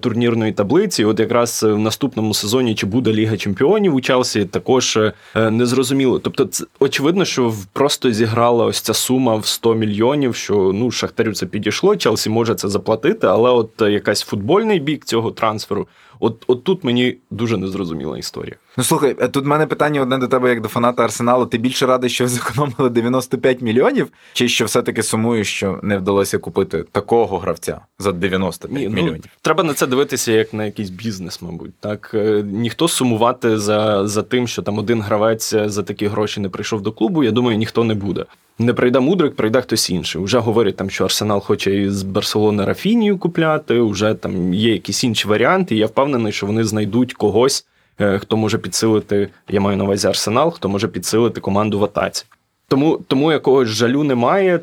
турнірної 0.00 0.52
таблиці. 0.52 1.04
От 1.04 1.20
якраз 1.20 1.62
в 1.62 1.78
наступному 1.78 2.34
сезоні 2.34 2.74
чи 2.74 2.86
буде 2.86 3.12
Ліга 3.12 3.36
Чемпіонів 3.36 3.94
у 3.94 4.00
Челсі, 4.00 4.44
також 4.44 4.96
е, 4.96 5.12
незрозуміло. 5.50 6.18
Тобто, 6.18 6.44
це 6.44 6.64
очевидно, 6.80 7.24
що 7.24 7.54
просто 7.72 8.12
зіграла 8.12 8.64
ось 8.64 8.80
ця 8.80 8.94
сума 8.94 9.36
в 9.36 9.46
100 9.46 9.74
мільйонів. 9.74 10.34
Що 10.34 10.72
ну 10.74 10.90
Шахтарю 10.90 11.32
це 11.32 11.46
підійшло. 11.46 11.96
Челсі 11.96 12.30
може 12.30 12.54
це 12.54 12.68
заплатити, 12.68 13.26
але 13.26 13.50
от 13.50 13.70
якась 13.80 14.22
футбольний 14.22 14.80
бік 14.80 15.04
цього 15.04 15.30
трансферу. 15.30 15.88
От 16.20 16.44
от 16.46 16.64
тут 16.64 16.84
мені 16.84 17.16
дуже 17.30 17.56
незрозуміла 17.56 18.18
історія. 18.18 18.56
Ну 18.78 18.84
слухай, 18.84 19.16
е, 19.20 19.28
тут 19.28 19.44
в 19.44 19.48
мене 19.48 19.66
питання 19.66 20.02
одне 20.02 20.18
до 20.18 20.28
тебе, 20.28 20.48
як 20.48 20.60
до 20.60 20.68
фаната 20.68 21.04
Арсеналу. 21.04 21.46
Ти 21.46 21.58
більше 21.58 21.86
радий, 21.86 22.10
що 22.10 22.24
ви 22.24 22.28
зекономили 22.30 22.90
95 22.90 23.62
мільйонів, 23.62 24.08
чи 24.32 24.48
що 24.48 24.64
все-таки 24.64 25.02
сумуєш, 25.02 25.54
що 25.54 25.80
не 25.82 25.98
вдалося 25.98 26.38
купити 26.38 26.84
такого 26.92 27.38
гравця 27.38 27.80
за 27.98 28.12
95 28.12 28.80
Ні, 28.80 28.88
ну, 28.88 28.94
мільйонів? 28.94 29.22
Ну, 29.24 29.30
треба 29.42 29.62
на 29.62 29.74
це 29.74 29.86
дивитися 29.86 30.32
як 30.32 30.54
на 30.54 30.64
якийсь 30.64 30.90
бізнес, 30.90 31.42
мабуть. 31.42 31.74
Так 31.80 32.10
е, 32.14 32.42
ніхто 32.46 32.88
сумувати 32.88 33.58
за, 33.58 34.06
за 34.06 34.22
тим, 34.22 34.48
що 34.48 34.62
там 34.62 34.78
один 34.78 35.02
гравець 35.02 35.54
за 35.54 35.82
такі 35.82 36.06
гроші 36.06 36.40
не 36.40 36.48
прийшов 36.48 36.82
до 36.82 36.92
клубу. 36.92 37.24
Я 37.24 37.30
думаю, 37.30 37.58
ніхто 37.58 37.84
не 37.84 37.94
буде. 37.94 38.24
Не 38.58 38.74
прийде 38.74 39.00
мудрик, 39.00 39.36
прийде 39.36 39.60
хтось 39.60 39.90
інший. 39.90 40.22
Уже 40.22 40.38
говорять, 40.38 40.76
там, 40.76 40.90
що 40.90 41.04
Арсенал 41.04 41.40
хоче 41.40 41.76
із 41.76 42.02
Барселони 42.02 42.64
Рафінію 42.64 43.18
купляти, 43.18 43.80
вже 43.80 44.14
там 44.14 44.54
є 44.54 44.72
якісь 44.72 45.04
інші 45.04 45.28
варіанти. 45.28 45.74
І 45.74 45.78
я 45.78 45.86
впевнений, 45.86 46.32
що 46.32 46.46
вони 46.46 46.64
знайдуть 46.64 47.14
когось, 47.14 47.66
е, 47.66 47.67
хто 47.98 48.36
може 48.36 48.58
підсилити, 48.58 49.28
я 49.48 49.60
маю 49.60 49.76
на 49.76 49.84
увазі 49.84 50.08
Арсенал, 50.08 50.50
хто 50.50 50.68
може 50.68 50.88
підсилити 50.88 51.40
команду 51.40 51.78
в 51.78 51.84
атаці. 51.84 52.24
Тому 52.68 53.00
тому 53.06 53.32
якогось 53.32 53.68
жалю 53.68 54.04
немає. 54.04 54.60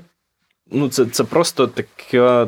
Ну, 0.71 0.89
Це 0.89 1.05
це 1.05 1.23
просто 1.23 1.67
така 1.67 2.47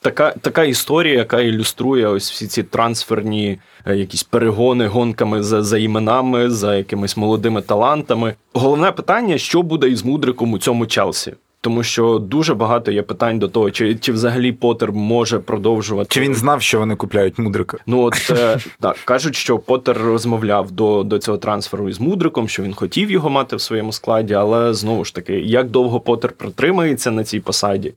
така 0.00 0.30
така 0.30 0.64
історія, 0.64 1.14
яка 1.14 1.40
ілюструє 1.40 2.06
ось 2.06 2.30
всі 2.30 2.46
ці 2.46 2.62
трансферні 2.62 3.58
е, 3.86 3.96
якісь 3.96 4.22
перегони 4.22 4.86
гонками 4.86 5.42
за 5.42 5.62
за 5.62 5.78
іменами, 5.78 6.50
за 6.50 6.76
якимись 6.76 7.16
молодими 7.16 7.62
талантами. 7.62 8.34
Головне 8.52 8.92
питання: 8.92 9.38
що 9.38 9.62
буде 9.62 9.88
із 9.88 10.04
мудриком 10.04 10.52
у 10.52 10.58
цьому 10.58 10.86
Челсі? 10.86 11.34
Тому 11.64 11.82
що 11.82 12.18
дуже 12.18 12.54
багато 12.54 12.92
є 12.92 13.02
питань 13.02 13.38
до 13.38 13.48
того, 13.48 13.70
чи 13.70 13.94
чи 13.94 14.12
взагалі 14.12 14.52
Поттер 14.52 14.92
може 14.92 15.38
продовжувати. 15.38 16.08
Чи 16.10 16.20
він 16.20 16.34
знав, 16.34 16.62
що 16.62 16.78
вони 16.78 16.96
купляють 16.96 17.38
мудрика? 17.38 17.78
Ну 17.86 18.02
от 18.02 18.30
е, 18.30 18.58
так 18.80 18.96
кажуть, 19.04 19.36
що 19.36 19.58
Поттер 19.58 19.98
розмовляв 19.98 20.70
до 20.70 21.02
до 21.02 21.18
цього 21.18 21.38
трансферу 21.38 21.88
із 21.88 22.00
мудриком, 22.00 22.48
що 22.48 22.62
він 22.62 22.74
хотів 22.74 23.10
його 23.10 23.30
мати 23.30 23.56
в 23.56 23.60
своєму 23.60 23.92
складі, 23.92 24.34
але 24.34 24.74
знову 24.74 25.04
ж 25.04 25.14
таки, 25.14 25.40
як 25.40 25.70
довго 25.70 26.00
Поттер 26.00 26.32
протримається 26.32 27.10
на 27.10 27.24
цій 27.24 27.40
посаді? 27.40 27.92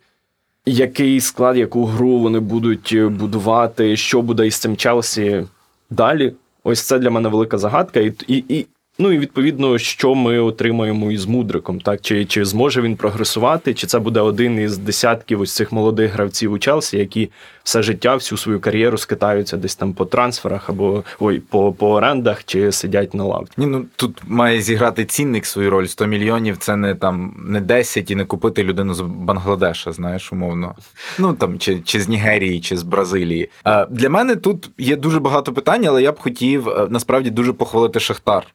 який 0.66 1.22
склад, 1.22 1.58
яку 1.58 1.86
гру 1.86 2.18
вони 2.18 2.40
будуть 2.40 2.90
е, 2.94 3.08
будувати, 3.08 3.98
що 3.98 4.22
буде 4.22 4.48
із 4.48 4.56
цим 4.56 4.78
Челсі 4.78 5.44
далі. 5.90 6.34
Ось 6.64 6.82
це 6.82 7.00
для 7.00 7.10
мене 7.10 7.30
велика 7.30 7.58
загадка. 7.58 8.00
І 8.00 8.14
і, 8.28 8.44
і 8.50 8.66
Ну 8.98 9.12
і 9.12 9.18
відповідно, 9.18 9.78
що 9.78 10.16
ми 10.16 10.40
отримаємо 10.40 11.12
із 11.12 11.26
мудриком, 11.26 11.82
так 11.82 12.02
чи 12.02 12.26
чи 12.26 12.46
зможе 12.46 12.82
він 12.82 12.96
прогресувати, 12.96 13.74
чи 13.74 13.88
це 13.88 14.00
буде 14.00 14.20
один 14.20 14.60
із 14.60 14.78
десятків 14.78 15.42
ось 15.42 15.56
цих 15.56 15.72
молодих 15.72 16.12
гравців 16.12 16.52
у 16.52 16.60
Челсі, 16.60 16.98
які 16.98 17.30
все 17.64 17.84
життя, 17.84 18.16
всю 18.16 18.38
свою 18.38 18.60
кар'єру 18.60 18.98
скитаються 18.98 19.58
десь 19.58 19.76
там 19.76 19.94
по 19.94 20.06
трансферах 20.06 20.70
або 20.70 21.04
ой, 21.20 21.40
по 21.40 21.74
по 21.74 21.94
орендах, 21.94 22.44
чи 22.44 22.72
сидять 22.72 23.14
на 23.14 23.24
лавці. 23.24 23.54
Ні, 23.58 23.66
ну 23.66 23.86
тут 23.96 24.22
має 24.28 24.62
зіграти 24.62 25.06
цінник 25.06 25.46
свою 25.46 25.70
роль. 25.70 25.86
100 25.86 26.06
мільйонів 26.06 26.58
це 26.58 26.76
не 26.76 26.96
там 26.96 27.36
не 27.48 27.62
10 27.62 28.12
і 28.12 28.16
не 28.16 28.26
купити 28.26 28.64
людину 28.64 28.94
з 28.94 29.02
Бангладеша, 29.02 29.92
знаєш, 29.92 30.34
умовно. 30.34 30.76
Ну 31.20 31.34
там 31.34 31.60
чи 31.60 31.80
чи 31.80 32.00
з 32.00 32.08
Нігерії, 32.08 32.62
чи 32.62 32.78
з 32.78 32.84
Бразилії. 32.84 33.50
Для 33.90 34.10
мене 34.10 34.36
тут 34.36 34.70
є 34.78 34.96
дуже 34.96 35.20
багато 35.20 35.54
питань, 35.54 35.86
але 35.86 36.04
я 36.04 36.12
б 36.12 36.20
хотів 36.20 36.70
е, 36.70 36.88
насправді 36.90 37.30
дуже 37.30 37.54
похвалити 37.54 38.00
Шахтар. 38.00 38.46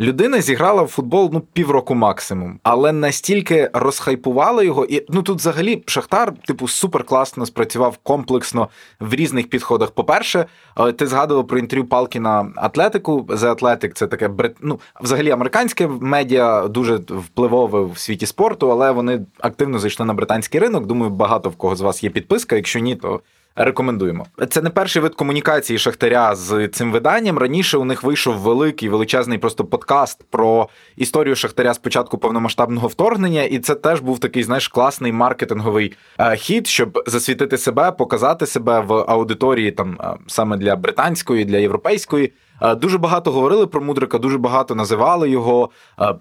Людина 0.00 0.40
зіграла 0.40 0.82
в 0.82 0.88
футбол 0.88 1.30
ну 1.32 1.40
півроку 1.40 1.94
максимум, 1.94 2.60
але 2.62 2.92
настільки 2.92 3.70
розхайпували 3.72 4.64
його, 4.64 4.84
і 4.84 5.06
ну 5.08 5.22
тут 5.22 5.38
взагалі 5.38 5.82
Шахтар, 5.86 6.32
типу, 6.46 6.68
супер 6.68 7.04
класно 7.04 7.46
спрацював 7.46 7.96
комплексно 8.02 8.68
в 9.00 9.14
різних 9.14 9.50
підходах. 9.50 9.90
По-перше, 9.90 10.46
е, 10.78 10.92
ти 10.92 11.06
згадував 11.06 11.46
про 11.46 11.58
інтерв'ю 11.58 11.86
Палкіна 11.88 12.52
Атлетику. 12.56 13.20
The 13.20 13.54
Athletic– 13.54 13.92
це 13.94 14.06
таке 14.06 14.30
ну, 14.60 14.80
взагалі 15.00 15.30
американське 15.30 15.86
медіа 15.86 16.68
дуже 16.68 16.96
впливове 16.96 17.84
в 17.84 17.98
світі 17.98 18.26
спорту, 18.26 18.70
але 18.70 18.90
вони 18.90 19.26
активно 19.40 19.78
зайшли 19.78 20.06
на 20.06 20.14
британський 20.14 20.60
ринок. 20.60 20.86
Думаю, 20.86 21.10
багато 21.10 21.48
в 21.48 21.56
кого 21.56 21.76
з 21.76 21.80
вас 21.80 22.04
є 22.04 22.10
підписка. 22.10 22.56
Якщо 22.56 22.78
ні, 22.78 22.96
то 22.96 23.20
Рекомендуємо. 23.56 24.26
Це 24.50 24.62
не 24.62 24.70
перший 24.70 25.02
вид 25.02 25.14
комунікації 25.14 25.78
Шахтаря 25.78 26.34
з 26.34 26.68
цим 26.68 26.92
виданням. 26.92 27.38
Раніше 27.38 27.78
у 27.78 27.84
них 27.84 28.02
вийшов 28.02 28.36
великий 28.36 28.88
величезний 28.88 29.38
просто 29.38 29.64
подкаст 29.64 30.24
про 30.30 30.68
історію 30.96 31.36
Шахтаря 31.36 31.74
з 31.74 31.78
початку 31.78 32.18
повномасштабного 32.18 32.88
вторгнення, 32.88 33.42
і 33.42 33.58
це 33.58 33.74
теж 33.74 34.00
був 34.00 34.18
такий, 34.18 34.42
знаєш, 34.42 34.68
класний 34.68 35.12
маркетинговий 35.12 35.92
е, 36.18 36.36
хід, 36.36 36.66
щоб 36.66 37.02
засвітити 37.06 37.58
себе, 37.58 37.92
показати 37.92 38.46
себе 38.46 38.80
в 38.80 38.92
аудиторії 38.92 39.70
там 39.70 39.98
е, 40.00 40.14
саме 40.26 40.56
для 40.56 40.76
британської, 40.76 41.44
для 41.44 41.56
європейської. 41.56 42.32
Е, 42.62 42.74
дуже 42.74 42.98
багато 42.98 43.32
говорили 43.32 43.66
про 43.66 43.80
Мудрика, 43.80 44.18
дуже 44.18 44.38
багато 44.38 44.74
називали 44.74 45.30
його, 45.30 45.70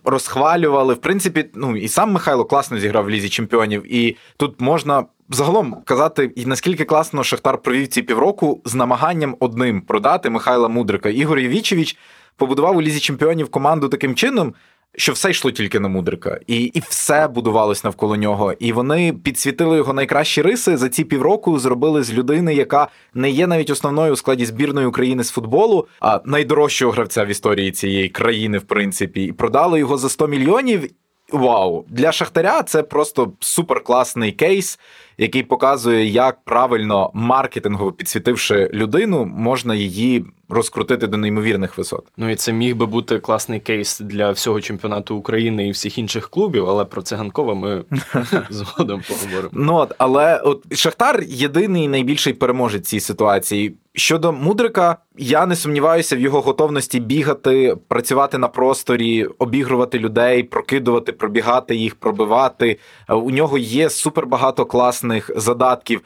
розхвалювали. 0.04 0.94
В 0.94 0.98
принципі, 0.98 1.46
ну 1.56 1.78
і 1.78 1.88
сам 1.88 2.12
Михайло 2.12 2.46
класно 2.46 2.80
зіграв 2.80 3.06
в 3.06 3.10
лізі 3.10 3.30
чемпіонів, 3.30 3.96
і 3.96 4.18
тут 4.38 4.62
можна. 4.62 5.06
Загалом 5.32 5.76
казати, 5.86 6.32
і 6.36 6.46
наскільки 6.46 6.86
класно 6.86 7.24
Шахтар 7.24 7.62
провів 7.62 7.88
ці 7.88 8.02
півроку 8.02 8.62
з 8.66 8.76
намаганням 8.76 9.36
одним 9.40 9.82
продати 9.82 10.30
Михайла 10.30 10.68
Мудрика. 10.68 11.10
Ігор 11.10 11.40
Євічевич 11.40 11.98
побудував 12.36 12.78
у 12.78 12.82
лізі 12.82 13.00
чемпіонів 13.00 13.50
команду 13.50 13.90
таким 13.90 14.16
чином, 14.16 14.54
що 14.96 15.14
все 15.14 15.32
йшло 15.32 15.52
тільки 15.52 15.80
на 15.80 15.88
Мудрика, 15.88 16.40
і 16.48 16.64
і 16.64 16.84
все 16.90 17.28
будувалось 17.28 17.84
навколо 17.84 18.16
нього. 18.16 18.54
І 18.60 18.72
вони 18.72 19.14
підсвітили 19.14 19.78
його 19.78 19.94
найкращі 19.94 20.42
риси 20.42 20.78
за 20.78 20.90
ці 20.90 21.04
півроку. 21.04 21.60
Зробили 21.60 22.04
з 22.04 22.14
людини, 22.14 22.56
яка 22.56 22.88
не 23.14 23.30
є 23.30 23.48
навіть 23.48 23.70
основною 23.70 24.14
у 24.14 24.16
складі 24.16 24.46
збірної 24.46 24.88
України 24.88 25.24
з 25.24 25.30
футболу, 25.30 25.88
а 26.00 26.22
найдорожчого 26.26 26.92
гравця 26.92 27.26
в 27.26 27.28
історії 27.28 27.72
цієї 27.72 28.10
країни, 28.10 28.58
в 28.58 28.64
принципі, 28.64 29.24
і 29.24 29.32
продали 29.32 29.80
його 29.80 29.98
за 29.98 30.10
100 30.10 30.28
мільйонів. 30.28 30.90
Вау, 31.32 31.86
для 31.88 32.12
Шахтаря 32.12 32.64
це 32.64 32.84
просто 32.84 33.32
суперкласний 33.40 34.32
кейс, 34.32 34.80
який 35.18 35.44
показує, 35.44 36.06
як 36.06 36.44
правильно 36.44 37.12
маркетингово 37.14 37.92
підсвітивши 37.92 38.70
людину, 38.74 39.26
можна 39.26 39.76
її 39.76 40.26
розкрутити 40.50 41.08
до 41.08 41.18
неймовірних 41.18 41.78
висот. 41.78 42.06
Ну 42.18 42.30
і 42.30 42.36
це 42.36 42.54
міг 42.54 42.76
би 42.76 42.86
бути 42.86 43.20
класний 43.20 43.60
кейс 43.60 44.00
для 44.00 44.32
всього 44.32 44.62
чемпіонату 44.62 45.16
України 45.16 45.68
і 45.68 45.72
всіх 45.72 45.98
інших 45.98 46.30
клубів, 46.30 46.70
але 46.70 46.86
про 46.86 47.02
циганкова 47.02 47.54
ми 47.54 47.84
згодом 48.50 49.02
поговоримо. 49.10 49.50
Ну 49.54 49.76
от, 49.76 49.96
але 49.98 50.38
от 50.38 50.78
Шахтар 50.78 51.24
єдиний 51.28 51.88
найбільший 51.88 52.34
переможець 52.34 52.88
цій 52.88 53.00
ситуації. 53.00 53.76
Щодо 53.94 54.32
Мудрика, 54.32 54.98
я 55.18 55.46
не 55.46 55.56
сумніваюся 55.56 56.16
в 56.16 56.20
його 56.20 56.42
готовності 56.42 57.00
бігати, 57.00 57.78
працювати 57.88 58.38
на 58.38 58.48
просторі, 58.48 59.26
обігрувати 59.26 60.00
людей, 60.00 60.44
прокидувати, 60.44 61.12
пробігати 61.12 61.76
їх, 61.76 61.96
пробивати. 61.96 62.80
У 63.10 63.32
нього 63.32 63.58
є 63.58 63.90
супер 63.90 64.28
багато 64.28 64.66
класних 64.66 65.32
задатків. 65.36 66.02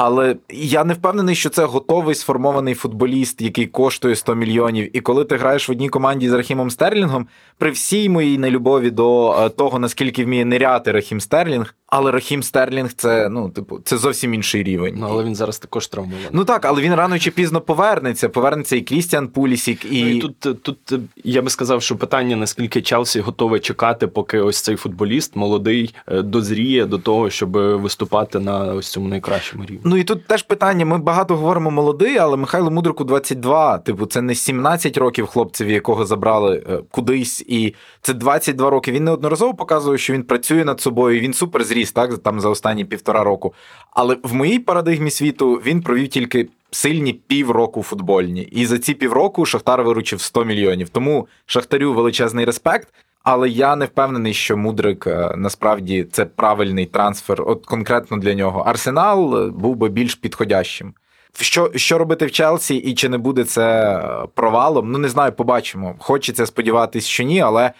Але 0.00 0.36
я 0.50 0.84
не 0.84 0.94
впевнений, 0.94 1.34
що 1.34 1.50
це 1.50 1.64
готовий 1.64 2.14
сформований 2.14 2.74
футболіст, 2.74 3.40
який 3.40 3.66
коштує 3.66 4.16
100 4.16 4.34
мільйонів. 4.34 4.96
І 4.96 5.00
коли 5.00 5.24
ти 5.24 5.36
граєш 5.36 5.68
в 5.68 5.72
одній 5.72 5.88
команді 5.88 6.28
з 6.28 6.32
Рахімом 6.32 6.70
Стерлінгом, 6.70 7.26
при 7.58 7.70
всій 7.70 8.08
моїй 8.08 8.38
нелюбові 8.38 8.90
до 8.90 9.32
е, 9.32 9.48
того, 9.48 9.78
наскільки 9.78 10.24
вміє 10.24 10.44
ниряти 10.44 10.92
Рахім 10.92 11.20
Стерлінг, 11.20 11.74
але 11.90 12.10
Рахім 12.10 12.42
Стерлінг 12.42 12.92
це 12.92 13.28
ну, 13.28 13.50
типу, 13.50 13.80
це 13.84 13.96
зовсім 13.96 14.34
інший 14.34 14.62
рівень. 14.62 14.94
Ну 14.98 15.06
але 15.10 15.24
він 15.24 15.34
зараз 15.34 15.58
також 15.58 15.86
травмований. 15.86 16.28
Ну 16.32 16.44
так, 16.44 16.64
але 16.64 16.82
він 16.82 16.94
рано 16.94 17.18
чи 17.18 17.30
пізно 17.30 17.60
повернеться. 17.60 18.28
Повернеться 18.28 18.76
і 18.76 18.80
Крістіан 18.80 19.28
Пулісік, 19.28 19.84
і 19.84 20.04
ну, 20.04 20.10
і 20.10 20.20
тут 20.20 20.62
тут 20.62 20.78
я 21.24 21.42
би 21.42 21.50
сказав, 21.50 21.82
що 21.82 21.96
питання 21.96 22.36
наскільки 22.36 22.82
Челсі 22.82 23.20
готове 23.20 23.60
чекати, 23.60 24.06
поки 24.06 24.40
ось 24.40 24.60
цей 24.60 24.76
футболіст 24.76 25.36
молодий 25.36 25.94
е, 26.06 26.22
дозріє 26.22 26.86
до 26.86 26.98
того, 26.98 27.30
щоб 27.30 27.50
виступати 27.56 28.38
на 28.38 28.64
ось 28.64 28.88
цьому 28.88 29.08
найкращому 29.08 29.64
рівні. 29.64 29.80
Ну 29.84 29.96
і 29.96 30.04
тут 30.04 30.26
теж 30.26 30.42
питання: 30.42 30.84
ми 30.84 30.98
багато 30.98 31.36
говоримо 31.36 31.70
молодий, 31.70 32.18
але 32.18 32.36
Михайло 32.36 32.70
Мудрику 32.70 33.04
22. 33.04 33.78
Типу, 33.78 34.06
це 34.06 34.22
не 34.22 34.34
17 34.34 34.96
років 34.98 35.26
хлопців, 35.26 35.70
якого 35.70 36.06
забрали 36.06 36.64
е, 36.70 36.78
кудись, 36.90 37.44
і 37.48 37.74
це 38.02 38.14
22 38.14 38.70
роки. 38.70 38.92
Він 38.92 39.04
неодноразово 39.04 39.54
показує, 39.54 39.98
що 39.98 40.12
він 40.12 40.22
працює 40.22 40.64
над 40.64 40.80
собою. 40.80 41.20
Він 41.20 41.34
супер 41.34 41.64
зріс, 41.78 41.92
так 41.92 42.18
там 42.18 42.40
за 42.40 42.48
останні 42.48 42.84
півтора 42.84 43.24
року. 43.24 43.54
Але 43.90 44.16
в 44.22 44.34
моїй 44.34 44.58
парадигмі 44.58 45.10
світу 45.10 45.52
він 45.54 45.82
провів 45.82 46.08
тільки. 46.08 46.48
Сильні 46.70 47.12
півроку 47.12 47.82
футбольні, 47.82 48.42
і 48.42 48.66
за 48.66 48.78
ці 48.78 48.94
півроку 48.94 49.46
Шахтар 49.46 49.82
виручив 49.82 50.20
100 50.20 50.44
мільйонів. 50.44 50.88
Тому 50.88 51.28
Шахтарю 51.46 51.92
величезний 51.94 52.44
респект. 52.44 52.88
Але 53.22 53.48
я 53.48 53.76
не 53.76 53.84
впевнений, 53.84 54.34
що 54.34 54.56
Мудрик 54.56 55.06
е, 55.06 55.32
насправді 55.36 56.04
це 56.12 56.24
правильний 56.24 56.86
трансфер. 56.86 57.42
От 57.46 57.66
конкретно 57.66 58.16
для 58.16 58.34
нього. 58.34 58.60
Арсенал 58.60 59.38
е, 59.38 59.50
був 59.50 59.76
би 59.76 59.88
більш 59.88 60.14
підходящим. 60.14 60.94
Що 61.40 61.70
що 61.74 61.98
робити 61.98 62.26
в 62.26 62.30
Челсі, 62.30 62.76
і 62.76 62.94
чи 62.94 63.08
не 63.08 63.18
буде 63.18 63.44
це 63.44 63.98
е, 63.98 64.26
провалом? 64.34 64.90
Ну 64.90 64.98
не 64.98 65.08
знаю, 65.08 65.32
побачимо. 65.32 65.94
Хочеться 65.98 66.46
сподіватися, 66.46 67.08
що 67.08 67.24
ні, 67.24 67.40
але 67.40 67.72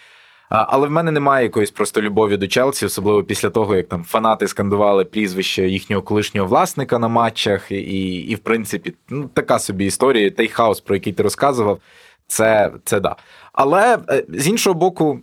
але 0.48 0.88
в 0.88 0.90
мене 0.90 1.10
немає 1.10 1.44
якоїсь 1.44 1.70
просто 1.70 2.02
любові 2.02 2.36
до 2.36 2.46
Челсі, 2.46 2.86
особливо 2.86 3.24
після 3.24 3.50
того, 3.50 3.76
як 3.76 3.88
там 3.88 4.04
фанати 4.04 4.48
скандували 4.48 5.04
прізвище 5.04 5.68
їхнього 5.68 6.02
колишнього 6.02 6.48
власника 6.48 6.98
на 6.98 7.08
матчах, 7.08 7.70
і, 7.70 8.14
і 8.14 8.34
в 8.34 8.38
принципі, 8.38 8.94
ну 9.08 9.30
така 9.34 9.58
собі 9.58 9.86
історія. 9.86 10.30
Той 10.30 10.48
хаос, 10.48 10.80
про 10.80 10.96
який 10.96 11.12
ти 11.12 11.22
розказував, 11.22 11.78
це 12.26 12.72
це 12.84 13.00
да. 13.00 13.16
Але 13.52 13.98
з 14.28 14.48
іншого 14.48 14.74
боку, 14.74 15.20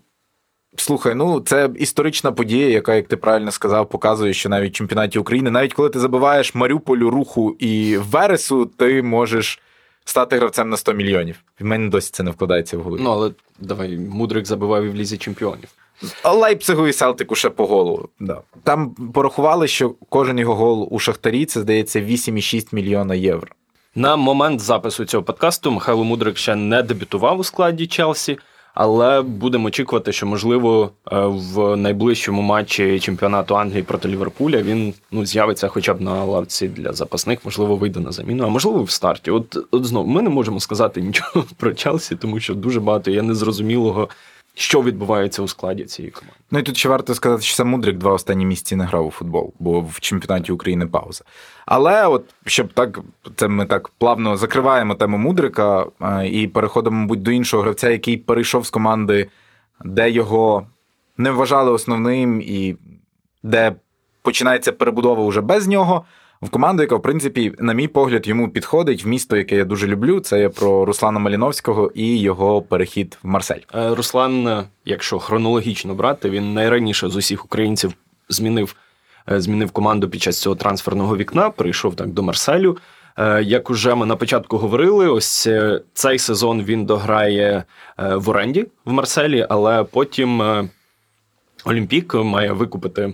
Слухай, 0.78 1.16
ну 1.16 1.40
це 1.40 1.70
історична 1.76 2.32
подія, 2.32 2.70
яка, 2.70 2.96
як 2.96 3.08
ти 3.08 3.18
правильно 3.18 3.52
сказав, 3.52 3.90
показує, 3.90 4.34
що 4.34 4.50
навіть 4.50 4.74
в 4.74 4.76
чемпіонаті 4.76 5.20
України, 5.20 5.52
навіть 5.52 5.74
коли 5.74 5.90
ти 5.90 6.00
забиваєш 6.00 6.56
Маріуполю, 6.56 7.10
руху 7.10 7.56
і 7.60 7.98
Вересу, 7.98 8.66
ти 8.66 9.04
можеш 9.04 9.60
стати 10.06 10.36
гравцем 10.38 10.70
на 10.70 10.78
100 10.78 10.94
мільйонів. 10.94 11.44
В 11.60 11.66
мене 11.66 11.90
досі 11.90 12.10
це 12.14 12.24
не 12.24 12.32
вкладається 12.32 12.78
в 12.78 12.82
голову. 12.82 13.04
Ну 13.04 13.10
але 13.12 13.32
давай 13.60 13.98
Мудрик 13.98 14.46
забивав 14.46 14.84
і 14.84 14.90
в 14.90 14.96
лізі 14.96 15.18
чемпіонів. 15.18 15.70
Лайпцигу 16.24 16.88
і 16.88 16.94
Селтику 16.94 17.36
ще 17.36 17.50
по 17.50 17.66
голу. 17.66 18.10
Да. 18.20 18.42
Там 18.64 18.90
порахували, 18.90 19.68
що 19.68 19.96
кожен 20.10 20.40
його 20.40 20.56
гол 20.56 20.88
у 20.92 21.00
Шахтарі 21.00 21.46
це 21.46 21.62
здається 21.62 22.02
8,6 22.02 22.76
мільйона 22.76 23.16
євро. 23.16 23.48
На 23.96 24.16
момент 24.16 24.60
запису 24.60 25.06
цього 25.06 25.24
подкасту 25.24 25.72
Михайло 25.72 26.04
Мудрик 26.04 26.38
ще 26.38 26.56
не 26.56 26.84
дебютував 26.84 27.40
у 27.40 27.44
складі 27.44 27.88
Челсі. 27.88 28.38
Але 28.76 29.22
будемо 29.22 29.68
очікувати, 29.68 30.12
що 30.12 30.28
можливо 30.28 30.92
е, 31.12 31.18
в 31.26 31.76
найближчому 31.76 32.42
матчі 32.42 33.00
чемпіонату 33.00 33.58
Англії 33.58 33.84
проти 33.84 34.08
Ліверпуля 34.08 34.62
він 34.62 34.94
ну 35.12 35.26
з'явиться 35.26 35.68
хоча 35.68 35.94
б 35.94 36.02
на 36.02 36.24
лавці 36.24 36.68
для 36.68 36.94
запасних, 36.94 37.40
можливо, 37.46 37.76
вийде 37.76 38.00
на 38.00 38.12
заміну, 38.12 38.46
а 38.46 38.48
можливо 38.48 38.84
в 38.84 38.90
старті. 38.90 39.32
От 39.32 39.58
от 39.72 39.86
знову 39.86 40.08
ми 40.08 40.22
не 40.22 40.30
можемо 40.30 40.60
сказати 40.60 41.02
нічого 41.02 41.46
про 41.58 41.74
Челсі, 41.74 42.16
тому 42.16 42.40
що 42.40 42.54
дуже 42.54 42.80
багато 42.80 43.12
є 43.12 43.22
незрозумілого 43.22 44.10
що 44.56 44.82
відбувається 44.82 45.42
у 45.42 45.48
складі 45.48 45.84
цієї 45.84 46.12
команди. 46.12 46.36
Ну 46.52 46.60
і 46.60 46.64
тут 46.64 46.78
ще 46.78 46.90
варто 46.90 47.16
сказати, 47.16 47.42
що 47.42 47.56
сам 47.56 47.68
Мудрик 47.68 47.98
два 47.98 48.12
останні 48.12 48.46
місяці 48.46 48.76
не 48.76 48.86
грав 48.86 49.08
у 49.08 49.12
футбол, 49.12 49.54
бо 49.60 49.82
в 49.82 50.00
чемпіонаті 50.00 50.52
України 50.52 50.88
пауза. 50.88 51.24
Але 51.66 52.08
от 52.08 52.26
щоб 52.46 52.74
так, 52.74 53.00
це 53.36 53.48
ми 53.48 53.66
так 53.66 53.90
плавно 53.90 54.38
закриваємо 54.38 54.96
тему 54.96 55.18
Мудрика 55.18 55.86
і 56.26 56.48
переходимо, 56.48 56.98
мабуть, 56.98 57.22
до 57.22 57.32
іншого 57.32 57.64
гравця, 57.64 57.90
який 57.90 58.18
перейшов 58.18 58.66
з 58.66 58.70
команди, 58.70 59.30
де 59.86 60.12
його 60.12 60.68
не 61.18 61.32
вважали 61.32 61.72
основним, 61.72 62.42
і 62.42 62.76
де 63.44 63.76
починається 64.22 64.72
перебудова 64.72 65.28
вже 65.28 65.42
без 65.42 65.68
нього 65.68 66.06
в 66.46 66.50
команду, 66.50 66.84
яка, 66.84 66.96
в 66.96 67.02
принципі, 67.02 67.54
на 67.60 67.74
мій 67.74 67.88
погляд, 67.88 68.28
йому 68.28 68.50
підходить 68.50 69.06
в 69.06 69.08
місто, 69.08 69.38
яке 69.38 69.56
я 69.56 69.66
дуже 69.66 69.88
люблю. 69.88 70.20
Це 70.20 70.40
є 70.40 70.50
про 70.50 70.86
Руслана 70.86 71.20
Маліновського 71.20 71.92
і 71.96 72.20
його 72.20 72.62
перехід 72.62 73.18
в 73.24 73.28
Марсель. 73.28 73.60
Е, 73.76 73.96
Руслан, 73.96 74.48
е, 74.48 74.64
якщо 74.86 75.20
хронологічно 75.20 75.94
брати, 75.96 76.30
він 76.30 76.54
найраніше 76.54 77.10
з 77.10 77.16
усіх 77.16 77.46
українців 77.46 77.94
змінив 78.30 78.76
е, 79.32 79.42
змінив 79.42 79.72
команду 79.72 80.10
під 80.10 80.22
час 80.22 80.42
цього 80.42 80.56
трансферного 80.56 81.18
вікна. 81.18 81.50
Прийшов 81.50 81.96
так 81.96 82.08
до 82.08 82.24
Марселю. 82.24 82.78
Як 83.42 83.70
уже 83.70 83.96
ми 83.96 84.06
на 84.06 84.16
початку 84.16 84.58
говорили, 84.58 85.10
ось 85.10 85.50
цей 85.94 86.20
сезон 86.20 86.64
він 86.64 86.86
дограє 86.86 87.64
в 87.98 88.30
оренді 88.30 88.68
в 88.86 88.92
Марселі, 88.92 89.48
але 89.50 89.84
потім 89.84 90.44
Олімпік 91.66 92.14
має 92.14 92.52
викупити 92.52 93.14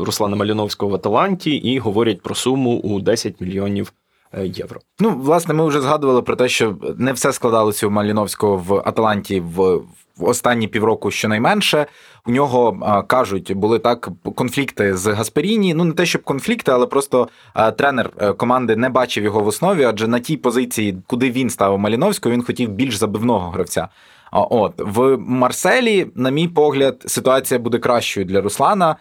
Руслана 0.00 0.36
Маліновського 0.36 0.92
в 0.92 0.94
Аталанті 0.94 1.50
і 1.50 1.78
говорять 1.78 2.22
про 2.22 2.34
суму 2.34 2.70
у 2.70 3.00
10 3.00 3.40
мільйонів 3.40 3.92
е, 4.32 4.46
євро. 4.46 4.80
Ну, 5.00 5.10
власне, 5.10 5.54
ми 5.54 5.66
вже 5.66 5.80
згадували 5.80 6.22
про 6.22 6.36
те, 6.36 6.48
що 6.48 6.76
не 6.96 7.12
все 7.12 7.32
складалося 7.32 7.86
у 7.86 7.90
Маліновського 7.90 8.56
в 8.56 8.82
Аталанті 8.84 9.40
в. 9.40 9.80
В 10.16 10.24
останні 10.24 10.68
півроку 10.68 11.10
щонайменше 11.10 11.86
у 12.26 12.30
нього 12.30 12.78
кажуть, 13.06 13.52
були 13.52 13.78
так 13.78 14.08
конфлікти 14.34 14.96
з 14.96 15.12
Гасперіні. 15.12 15.74
Ну 15.74 15.84
не 15.84 15.92
те, 15.92 16.06
щоб 16.06 16.22
конфлікти, 16.22 16.72
але 16.72 16.86
просто 16.86 17.28
тренер 17.76 18.10
е, 18.18 18.32
команди 18.32 18.76
не 18.76 18.88
бачив 18.88 19.24
його 19.24 19.40
в 19.40 19.46
основі, 19.46 19.84
адже 19.84 20.08
на 20.08 20.18
тій 20.18 20.36
позиції, 20.36 20.98
куди 21.06 21.30
він 21.30 21.50
ставив 21.50 21.78
Маліновського, 21.78 22.34
він 22.34 22.42
хотів 22.42 22.70
більш 22.70 22.96
забивного 22.96 23.50
гравця. 23.50 23.88
От 24.32 24.74
в 24.78 25.16
Марселі, 25.16 26.06
на 26.14 26.30
мій 26.30 26.48
погляд, 26.48 27.02
ситуація 27.06 27.60
буде 27.60 27.78
кращою 27.78 28.26
для 28.26 28.40
Руслана. 28.40 28.96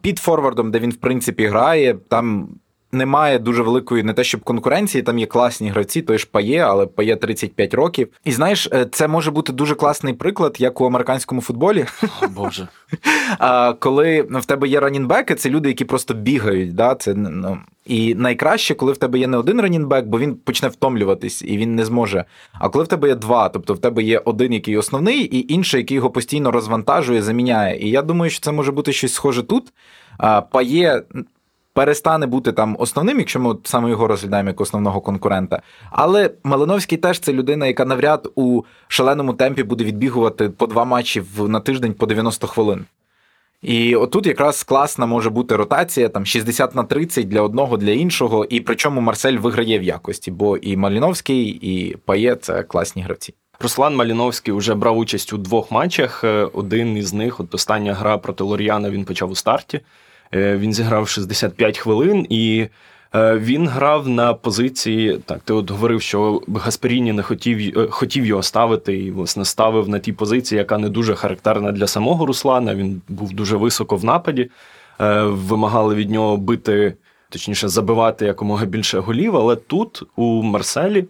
Під 0.00 0.18
Форвардом, 0.18 0.70
де 0.70 0.78
він 0.78 0.90
в 0.90 0.96
принципі 0.96 1.46
грає, 1.46 1.94
там 2.08 2.48
немає 2.92 3.38
дуже 3.38 3.62
великої, 3.62 4.02
не 4.02 4.12
те, 4.12 4.24
щоб 4.24 4.40
конкуренції, 4.40 5.02
там 5.02 5.18
є 5.18 5.26
класні 5.26 5.70
гравці, 5.70 6.02
той 6.02 6.18
ж 6.18 6.28
пає, 6.30 6.58
але 6.58 6.86
пає 6.86 7.16
35 7.16 7.74
років. 7.74 8.08
І 8.24 8.32
знаєш, 8.32 8.68
е, 8.72 8.86
це 8.92 9.08
може 9.08 9.30
бути 9.30 9.52
дуже 9.52 9.74
класний 9.74 10.14
приклад, 10.14 10.56
як 10.58 10.80
у 10.80 10.84
американському 10.84 11.40
футболі. 11.40 11.86
О, 12.22 12.28
Боже. 12.28 12.68
Коли 13.78 14.22
в 14.22 14.44
тебе 14.44 14.68
є 14.68 14.80
ранінбеки, 14.80 15.34
це 15.34 15.50
люди, 15.50 15.68
які 15.68 15.84
просто 15.84 16.14
бігають. 16.14 16.74
Да? 16.74 16.94
Це, 16.94 17.14
ну, 17.14 17.58
І 17.86 18.14
найкраще, 18.14 18.74
коли 18.74 18.92
в 18.92 18.96
тебе 18.96 19.18
є 19.18 19.26
не 19.26 19.36
один 19.36 19.60
ранінбек, 19.60 20.04
бо 20.06 20.18
він 20.18 20.34
почне 20.34 20.68
втомлюватись 20.68 21.42
і 21.42 21.56
він 21.58 21.74
не 21.74 21.84
зможе. 21.84 22.24
А 22.52 22.68
коли 22.68 22.84
в 22.84 22.88
тебе 22.88 23.08
є 23.08 23.14
два, 23.14 23.48
тобто 23.48 23.74
в 23.74 23.78
тебе 23.78 24.02
є 24.02 24.18
один, 24.18 24.52
який 24.52 24.76
основний, 24.76 25.20
і 25.20 25.52
інший, 25.52 25.80
який 25.80 25.94
його 25.94 26.10
постійно 26.10 26.50
розвантажує, 26.50 27.22
заміняє. 27.22 27.78
І 27.80 27.90
я 27.90 28.02
думаю, 28.02 28.30
що 28.30 28.40
це 28.40 28.52
може 28.52 28.72
бути 28.72 28.92
щось 28.92 29.14
схоже 29.14 29.42
тут. 29.42 29.72
Пає 30.50 31.02
перестане 31.78 32.26
бути 32.26 32.52
там 32.52 32.76
основним, 32.78 33.18
якщо 33.18 33.40
ми 33.40 33.56
саме 33.64 33.90
його 33.90 34.06
розглядаємо 34.06 34.48
як 34.48 34.60
основного 34.60 35.00
конкурента. 35.00 35.62
Але 35.90 36.30
Малиновський 36.44 36.98
теж 36.98 37.18
це 37.18 37.32
людина, 37.32 37.66
яка 37.66 37.84
навряд 37.84 38.32
у 38.34 38.62
шаленому 38.88 39.32
темпі 39.32 39.62
буде 39.62 39.84
відбігувати 39.84 40.48
по 40.48 40.66
два 40.66 40.84
матчі 40.84 41.22
на 41.38 41.60
тиждень 41.60 41.94
по 41.94 42.06
90 42.06 42.46
хвилин. 42.46 42.84
І 43.62 43.96
отут 43.96 44.26
якраз 44.26 44.62
класна 44.62 45.06
може 45.06 45.30
бути 45.30 45.56
ротація, 45.56 46.08
там 46.08 46.26
60 46.26 46.74
на 46.74 46.84
30 46.84 47.28
для 47.28 47.42
одного, 47.42 47.76
для 47.76 47.90
іншого, 47.90 48.44
і 48.44 48.60
причому 48.60 49.00
Марсель 49.00 49.36
виграє 49.36 49.78
в 49.78 49.82
якості, 49.82 50.30
бо 50.30 50.56
і 50.56 50.76
Маліновський, 50.76 51.44
і 51.48 51.96
Пає 51.96 52.34
це 52.34 52.62
класні 52.62 53.02
гравці. 53.02 53.34
Руслан 53.60 53.96
Маліновський 53.96 54.54
вже 54.54 54.74
брав 54.74 54.98
участь 54.98 55.32
у 55.32 55.38
двох 55.38 55.70
матчах. 55.70 56.24
Е, 56.24 56.48
один 56.52 56.96
із 56.96 57.12
них, 57.12 57.40
от 57.40 57.54
остання 57.54 57.94
гра 57.94 58.18
проти 58.18 58.44
Лоріана, 58.44 58.90
він 58.90 59.04
почав 59.04 59.30
у 59.30 59.34
старті. 59.34 59.80
Е, 60.34 60.56
він 60.56 60.72
зіграв 60.72 61.08
65 61.08 61.78
хвилин, 61.78 62.26
і 62.28 62.68
е, 63.14 63.38
він 63.38 63.68
грав 63.68 64.08
на 64.08 64.34
позиції. 64.34 65.18
Так, 65.24 65.40
ти 65.40 65.52
от 65.52 65.70
говорив, 65.70 66.02
що 66.02 66.42
Гасперіні 66.54 67.12
не 67.12 67.22
хотів 67.22 67.78
е, 67.78 67.86
хотів 67.90 68.26
його 68.26 68.42
ставити, 68.42 68.96
і 68.96 69.10
власне 69.10 69.44
ставив 69.44 69.88
на 69.88 69.98
тій 69.98 70.12
позиції, 70.12 70.58
яка 70.58 70.78
не 70.78 70.88
дуже 70.88 71.14
характерна 71.14 71.72
для 71.72 71.86
самого 71.86 72.26
Руслана. 72.26 72.74
Він 72.74 73.02
був 73.08 73.32
дуже 73.32 73.56
високо 73.56 73.96
в 73.96 74.04
нападі, 74.04 74.50
вимагали 75.24 75.94
від 75.94 76.10
нього 76.10 76.36
бити, 76.36 76.94
точніше, 77.28 77.68
забивати 77.68 78.26
якомога 78.26 78.66
більше 78.66 78.98
голів. 78.98 79.36
Але 79.36 79.56
тут, 79.56 80.02
у 80.16 80.42
Марселі, 80.42 81.04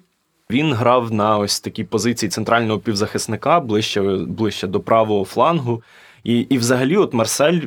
він 0.50 0.72
грав 0.72 1.12
на 1.12 1.38
ось 1.38 1.60
такій 1.60 1.84
позиції 1.84 2.30
центрального 2.30 2.78
півзахисника 2.78 3.60
ближче 3.60 4.00
ближче 4.26 4.66
до 4.66 4.80
правого 4.80 5.24
флангу. 5.24 5.82
І 6.24 6.38
і 6.38 6.58
взагалі, 6.58 6.96
от 6.96 7.14
Марсель 7.14 7.60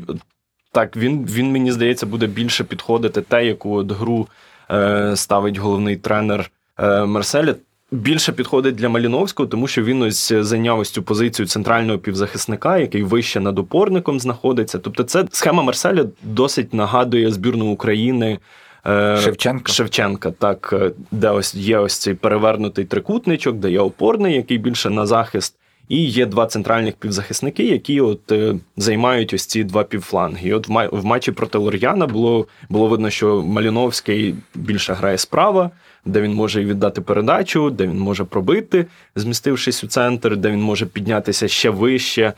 так, 0.72 0.98
він 0.98 1.26
він 1.26 1.52
мені 1.52 1.72
здається 1.72 2.06
буде 2.06 2.28
більше 2.28 2.64
підходити 2.64 3.22
те, 3.22 3.46
яку 3.46 3.76
от 3.76 3.92
гру 3.92 4.28
е, 4.72 5.16
ставить 5.16 5.58
головний 5.58 5.98
тренер 5.98 6.52
е, 6.80 7.06
Марселя. 7.06 7.56
Більше 7.94 8.32
підходить 8.32 8.76
для 8.76 8.90
Маліновського, 8.90 9.50
тому 9.50 9.68
що 9.68 9.84
він 9.84 10.02
ось 10.02 10.34
зайняв 10.34 10.80
ось 10.80 10.90
цю 10.90 11.04
позицію 11.04 11.48
центрального 11.48 12.00
півзахисника, 12.00 12.78
який 12.78 13.04
вище 13.04 13.40
над 13.40 13.60
опорником 13.60 14.20
знаходиться. 14.20 14.80
Тобто, 14.80 15.04
це 15.04 15.26
схема 15.32 15.64
Марселя 15.64 16.06
досить 16.24 16.74
нагадує 16.74 17.32
збірну 17.32 17.66
України 17.66 18.40
е, 18.88 19.18
Шевченка. 19.22 19.72
Шевченка, 19.72 20.32
так, 20.32 20.70
е, 20.74 20.92
де 21.12 21.30
ось 21.30 21.56
є 21.56 21.78
ось 21.78 21.98
цей 21.98 22.14
перевернутий 22.14 22.86
трикутничок, 22.86 23.56
де 23.56 23.72
є 23.72 23.80
опорний, 23.80 24.36
який 24.36 24.58
більше 24.58 24.90
на 24.90 25.06
захист. 25.06 25.56
І 25.92 26.06
є 26.06 26.26
два 26.26 26.46
центральних 26.46 26.94
півзахисники, 26.94 27.64
які 27.64 28.02
от 28.02 28.32
е, 28.32 28.56
займають 28.78 29.34
ось 29.34 29.46
ці 29.46 29.64
два 29.64 29.84
півфланги. 29.84 30.50
І 30.50 30.54
от 30.54 30.68
в, 30.68 31.06
матчі 31.06 31.32
проти 31.32 31.58
Лор'яна 31.58 32.08
було 32.08 32.48
було 32.70 32.88
видно, 32.88 33.10
що 33.10 33.42
Маліновський 33.42 34.36
більше 34.56 34.94
грає 34.94 35.18
справа, 35.18 35.70
де 36.06 36.22
він 36.22 36.34
може 36.34 36.66
віддати 36.66 37.02
передачу, 37.02 37.70
де 37.70 37.88
він 37.88 38.00
може 38.00 38.24
пробити, 38.24 38.86
змістившись 39.16 39.84
у 39.84 39.88
центр, 39.88 40.38
де 40.38 40.52
він 40.52 40.62
може 40.62 40.86
піднятися 40.86 41.48
ще 41.48 41.70
вище. 41.70 42.34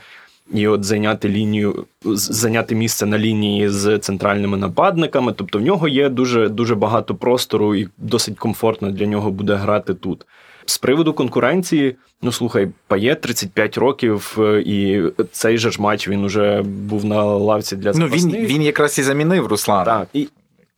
І 0.52 0.68
от 0.68 0.84
зайняти 0.84 1.28
лінію, 1.28 1.84
зайняти 2.04 2.74
місце 2.74 3.06
на 3.06 3.18
лінії 3.18 3.68
з 3.68 3.98
центральними 3.98 4.56
нападниками. 4.56 5.32
Тобто 5.32 5.58
в 5.58 5.62
нього 5.62 5.88
є 5.88 6.08
дуже 6.08 6.48
дуже 6.48 6.74
багато 6.74 7.14
простору, 7.14 7.74
і 7.74 7.88
досить 7.98 8.38
комфортно 8.38 8.90
для 8.90 9.06
нього 9.06 9.30
буде 9.30 9.54
грати 9.54 9.94
тут. 9.94 10.26
З 10.66 10.78
приводу 10.78 11.12
конкуренції, 11.12 11.96
ну 12.22 12.32
слухай, 12.32 12.68
пає 12.86 13.14
35 13.14 13.78
років, 13.78 14.36
е, 14.38 14.62
і 14.66 15.02
цей 15.32 15.58
же 15.58 15.70
ж 15.70 15.82
матч 15.82 16.08
він 16.08 16.24
уже 16.24 16.62
був 16.62 17.04
на 17.04 17.24
лавці 17.24 17.76
для 17.76 17.92
запасних. 17.92 18.24
Ну, 18.24 18.38
він 18.38 18.46
він 18.46 18.62
якраз 18.62 18.98
і 18.98 19.02
замінив 19.02 19.46
Руслана. 19.46 19.84
Так. 19.84 20.08
І... 20.12 20.28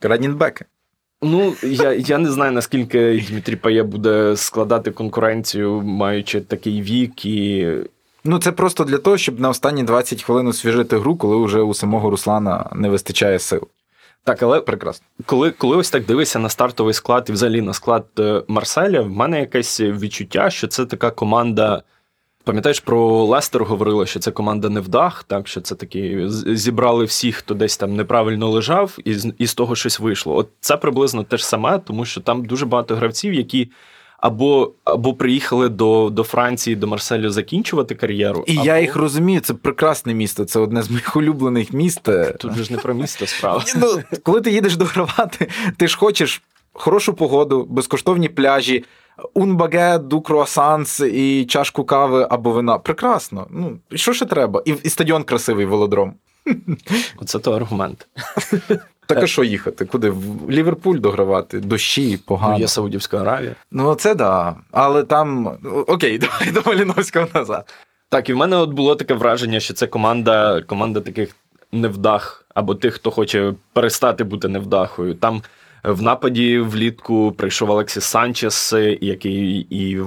Ранінбеки. 0.01 0.65
Ну, 1.21 1.53
я 1.63 1.93
я 1.93 2.17
не 2.17 2.31
знаю, 2.31 2.51
наскільки 2.51 3.25
Дмитрій 3.29 3.55
Пає 3.55 3.83
буде 3.83 4.35
складати 4.35 4.91
конкуренцію, 4.91 5.81
маючи 5.81 6.41
такий 6.41 6.81
вік 6.81 7.25
і. 7.25 7.67
Ну, 8.23 8.39
це 8.39 8.51
просто 8.51 8.83
для 8.83 8.97
того, 8.97 9.17
щоб 9.17 9.39
на 9.39 9.49
останні 9.49 9.83
20 9.83 10.23
хвилин 10.23 10.47
освіжити 10.47 10.97
гру, 10.97 11.15
коли 11.15 11.45
вже 11.45 11.61
у 11.61 11.73
самого 11.73 12.09
Руслана 12.09 12.69
не 12.75 12.89
вистачає 12.89 13.39
сил. 13.39 13.67
Так, 14.27 14.43
але 14.43 14.61
прекрасно. 14.61 15.07
Коли 15.25 15.51
коли 15.51 15.77
ось 15.77 15.89
так 15.89 16.05
дивишся 16.05 16.39
на 16.39 16.49
стартовий 16.49 16.93
склад 16.93 17.25
і 17.29 17.31
взагалі 17.31 17.61
на 17.61 17.73
склад 17.73 18.05
е, 18.19 18.43
Марселя, 18.47 19.01
в 19.01 19.09
мене 19.09 19.39
якесь 19.39 19.79
відчуття, 19.81 20.49
що 20.49 20.67
це 20.67 20.85
така 20.85 21.11
команда. 21.11 21.83
Пам'ятаєш, 22.43 22.79
про 22.79 23.25
Лестер 23.25 23.63
говорили, 23.63 24.05
що 24.05 24.19
це 24.19 24.31
команда 24.31 24.69
невдах, 24.69 25.23
так 25.23 25.47
що 25.47 25.61
це 25.61 25.75
такі 25.75 26.23
зібрали 26.55 27.05
всіх, 27.05 27.35
хто 27.35 27.53
десь 27.53 27.77
там 27.77 27.95
неправильно 27.95 28.49
лежав, 28.49 28.97
і 29.05 29.15
і 29.37 29.47
з 29.47 29.53
того 29.53 29.75
щось 29.75 29.99
вийшло. 29.99 30.35
От 30.35 30.49
це 30.59 30.77
приблизно 30.77 31.23
те 31.23 31.37
ж 31.37 31.47
саме, 31.47 31.79
тому 31.79 32.05
що 32.05 32.21
там 32.21 32.45
дуже 32.45 32.65
багато 32.65 32.95
гравців, 32.95 33.33
які 33.33 33.71
або 34.17 34.71
або 34.83 35.13
приїхали 35.13 35.69
до 35.69 36.09
до 36.09 36.23
Франції, 36.23 36.75
до 36.75 36.87
Марселю 36.87 37.29
закінчувати 37.29 37.95
кар'єру. 37.95 38.43
І 38.47 38.57
або... 38.57 38.65
я 38.65 38.79
їх 38.79 38.95
розумію, 38.95 39.41
це 39.41 39.53
прекрасне 39.53 40.13
місто, 40.13 40.45
це 40.45 40.59
одне 40.59 40.83
з 40.83 40.89
моїх 40.89 41.15
улюблених 41.15 41.73
міст. 41.73 42.09
Тут 42.39 42.53
же 42.53 42.63
ж 42.63 42.73
не 42.73 42.79
про 42.79 42.93
місто 42.93 43.27
справа. 43.27 43.63
Ну, 43.77 44.03
Коли 44.23 44.41
ти 44.41 44.51
їдеш 44.51 44.77
до 44.77 44.85
догравати, 44.85 45.47
ти 45.77 45.87
ж 45.87 45.97
хочеш 45.97 46.41
хорошу 46.73 47.13
погоду, 47.13 47.67
безкоштовні 47.69 48.29
пляжі, 48.29 48.85
унбаге, 49.33 49.97
ду 49.97 50.21
круасанс 50.21 50.99
і 50.99 51.45
чашку 51.45 51.83
кави 51.83 52.27
або 52.29 52.51
вина. 52.51 52.77
Прекрасно. 52.77 53.47
Ну, 53.49 53.79
Що 53.95 54.13
ще 54.13 54.25
треба? 54.25 54.61
І, 54.65 54.75
і 54.83 54.89
стадіон 54.89 55.23
красивий 55.23 55.65
велодром. 55.65 56.13
Оце 57.17 57.39
то 57.39 57.51
аргумент. 57.51 58.07
Так 59.07 59.23
а 59.23 59.27
що 59.27 59.43
їхати? 59.43 59.85
Куди? 59.85 60.09
В 60.09 60.51
Ліверпуль 60.51 60.97
догравати, 60.97 61.59
дощі, 61.59 62.19
погано. 62.25 62.53
Ну, 62.53 62.59
Є 62.59 62.67
Саудівська 62.67 63.17
Аравія. 63.17 63.55
Ну, 63.71 63.95
це 63.95 64.15
да. 64.15 64.55
Але 64.71 65.03
там. 65.03 65.57
Окей, 65.87 66.17
давай 66.19 66.51
до 66.51 66.61
Маліновського 66.65 67.27
назад. 67.33 67.73
Так, 68.09 68.29
і 68.29 68.33
в 68.33 68.37
мене 68.37 68.55
от 68.55 68.69
було 68.69 68.95
таке 68.95 69.13
враження, 69.13 69.59
що 69.59 69.73
це 69.73 69.87
команда 69.87 70.61
команда 70.61 70.99
таких 70.99 71.35
невдах, 71.71 72.45
або 72.55 72.75
тих, 72.75 72.93
хто 72.93 73.11
хоче 73.11 73.53
перестати 73.73 74.23
бути 74.23 74.47
невдахою. 74.47 75.13
Там 75.13 75.41
в 75.83 76.01
нападі 76.01 76.59
влітку 76.59 77.31
прийшов 77.31 77.71
Алексіс 77.71 78.03
Санчес, 78.03 78.73
який 79.01 79.67
і 79.69 80.01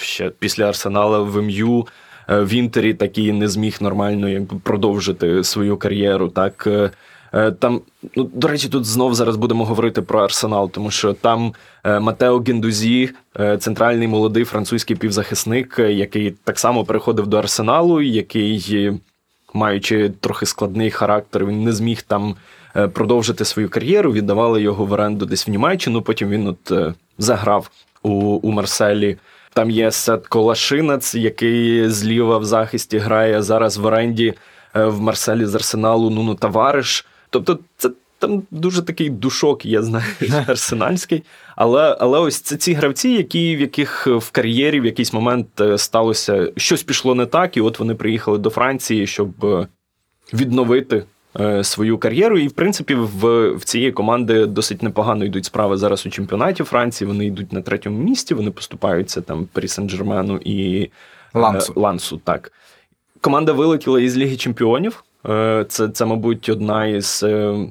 ще 0.00 0.30
після 0.30 0.68
Арсенала 0.68 1.18
в 1.18 1.42
МЮ 1.42 1.86
е, 2.28 2.40
в 2.40 2.52
Інтері 2.54 2.94
такий 2.94 3.32
не 3.32 3.48
зміг 3.48 3.76
нормально 3.80 4.46
продовжити 4.62 5.44
свою 5.44 5.76
кар'єру. 5.76 6.28
Так 6.28 6.66
Е, 6.66 6.90
там, 7.32 7.80
ну 8.16 8.30
до 8.34 8.48
речі, 8.48 8.68
тут 8.68 8.84
знов 8.84 9.14
зараз 9.14 9.36
будемо 9.36 9.64
говорити 9.64 10.02
про 10.02 10.24
арсенал, 10.24 10.70
тому 10.70 10.90
що 10.90 11.12
там 11.12 11.54
е, 11.84 12.00
Матео 12.00 12.38
Гендузі, 12.38 13.10
е, 13.40 13.58
центральний 13.58 14.08
молодий 14.08 14.44
французький 14.44 14.96
півзахисник, 14.96 15.78
який 15.78 16.30
так 16.30 16.58
само 16.58 16.84
переходив 16.84 17.26
до 17.26 17.38
арсеналу, 17.38 18.02
який, 18.02 18.92
маючи 19.54 20.12
трохи 20.20 20.46
складний 20.46 20.90
характер, 20.90 21.46
він 21.46 21.64
не 21.64 21.72
зміг 21.72 22.02
там 22.02 22.34
продовжити 22.92 23.44
свою 23.44 23.68
кар'єру. 23.68 24.12
Віддавали 24.12 24.62
його 24.62 24.84
в 24.84 24.92
оренду 24.92 25.26
десь 25.26 25.48
в 25.48 25.50
Німеччину. 25.50 26.02
Потім 26.02 26.28
він 26.28 26.46
от 26.46 26.94
заграв 27.18 27.70
у, 28.02 28.10
у 28.18 28.50
Марселі. 28.50 29.16
Там 29.54 29.70
є 29.70 29.90
Сет 29.90 30.26
Колашинець, 30.26 31.14
який 31.14 31.88
зліва 31.88 32.38
в 32.38 32.44
захисті 32.44 32.98
грає 32.98 33.42
зараз 33.42 33.76
в 33.76 33.84
оренді 33.84 34.34
в 34.74 35.00
Марселі 35.00 35.46
з 35.46 35.54
Арсеналу 35.54 36.10
Нуну 36.10 36.34
Тавариш. 36.34 37.06
Тобто, 37.32 37.58
це 37.76 37.90
там 38.18 38.42
дуже 38.50 38.82
такий 38.82 39.10
душок, 39.10 39.66
я 39.66 39.82
знаю, 39.82 40.04
арсенальський. 40.46 41.22
Але 41.56 41.96
але 42.00 42.18
ось 42.18 42.40
це 42.40 42.56
ці 42.56 42.72
гравці, 42.72 43.08
які 43.08 43.56
в 43.56 43.60
яких 43.60 44.06
в 44.06 44.30
кар'єрі 44.30 44.80
в 44.80 44.84
якийсь 44.84 45.12
момент 45.12 45.60
е, 45.60 45.78
сталося 45.78 46.52
щось 46.56 46.82
пішло 46.82 47.14
не 47.14 47.26
так, 47.26 47.56
і 47.56 47.60
от 47.60 47.78
вони 47.78 47.94
приїхали 47.94 48.38
до 48.38 48.50
Франції, 48.50 49.06
щоб 49.06 49.44
е, 49.44 49.66
відновити 50.34 51.04
е, 51.40 51.64
свою 51.64 51.98
кар'єру. 51.98 52.38
І, 52.38 52.48
в 52.48 52.52
принципі, 52.52 52.94
в 52.94 53.50
в 53.50 53.64
цієї 53.64 53.92
команди 53.92 54.46
досить 54.46 54.82
непогано 54.82 55.24
йдуть 55.24 55.44
справи 55.44 55.76
зараз 55.76 56.06
у 56.06 56.10
чемпіонаті 56.10 56.64
Франції. 56.64 57.08
Вони 57.08 57.26
йдуть 57.26 57.52
на 57.52 57.62
третьому 57.62 57.98
місці, 57.98 58.34
вони 58.34 58.50
поступаються 58.50 59.20
там 59.20 59.48
Парі 59.52 59.66
Сен-Джермену 59.66 60.40
і 60.44 60.90
Лансу. 61.34 61.72
Лансу. 61.76 62.20
Так. 62.24 62.52
Команда 63.20 63.52
вилетіла 63.52 64.00
із 64.00 64.16
Ліги 64.16 64.36
Чемпіонів. 64.36 65.04
Е, 65.28 65.64
це, 65.68 65.88
це, 65.88 66.04
мабуть, 66.04 66.48
одна 66.48 66.86
із 66.86 67.22
е, 67.22 67.68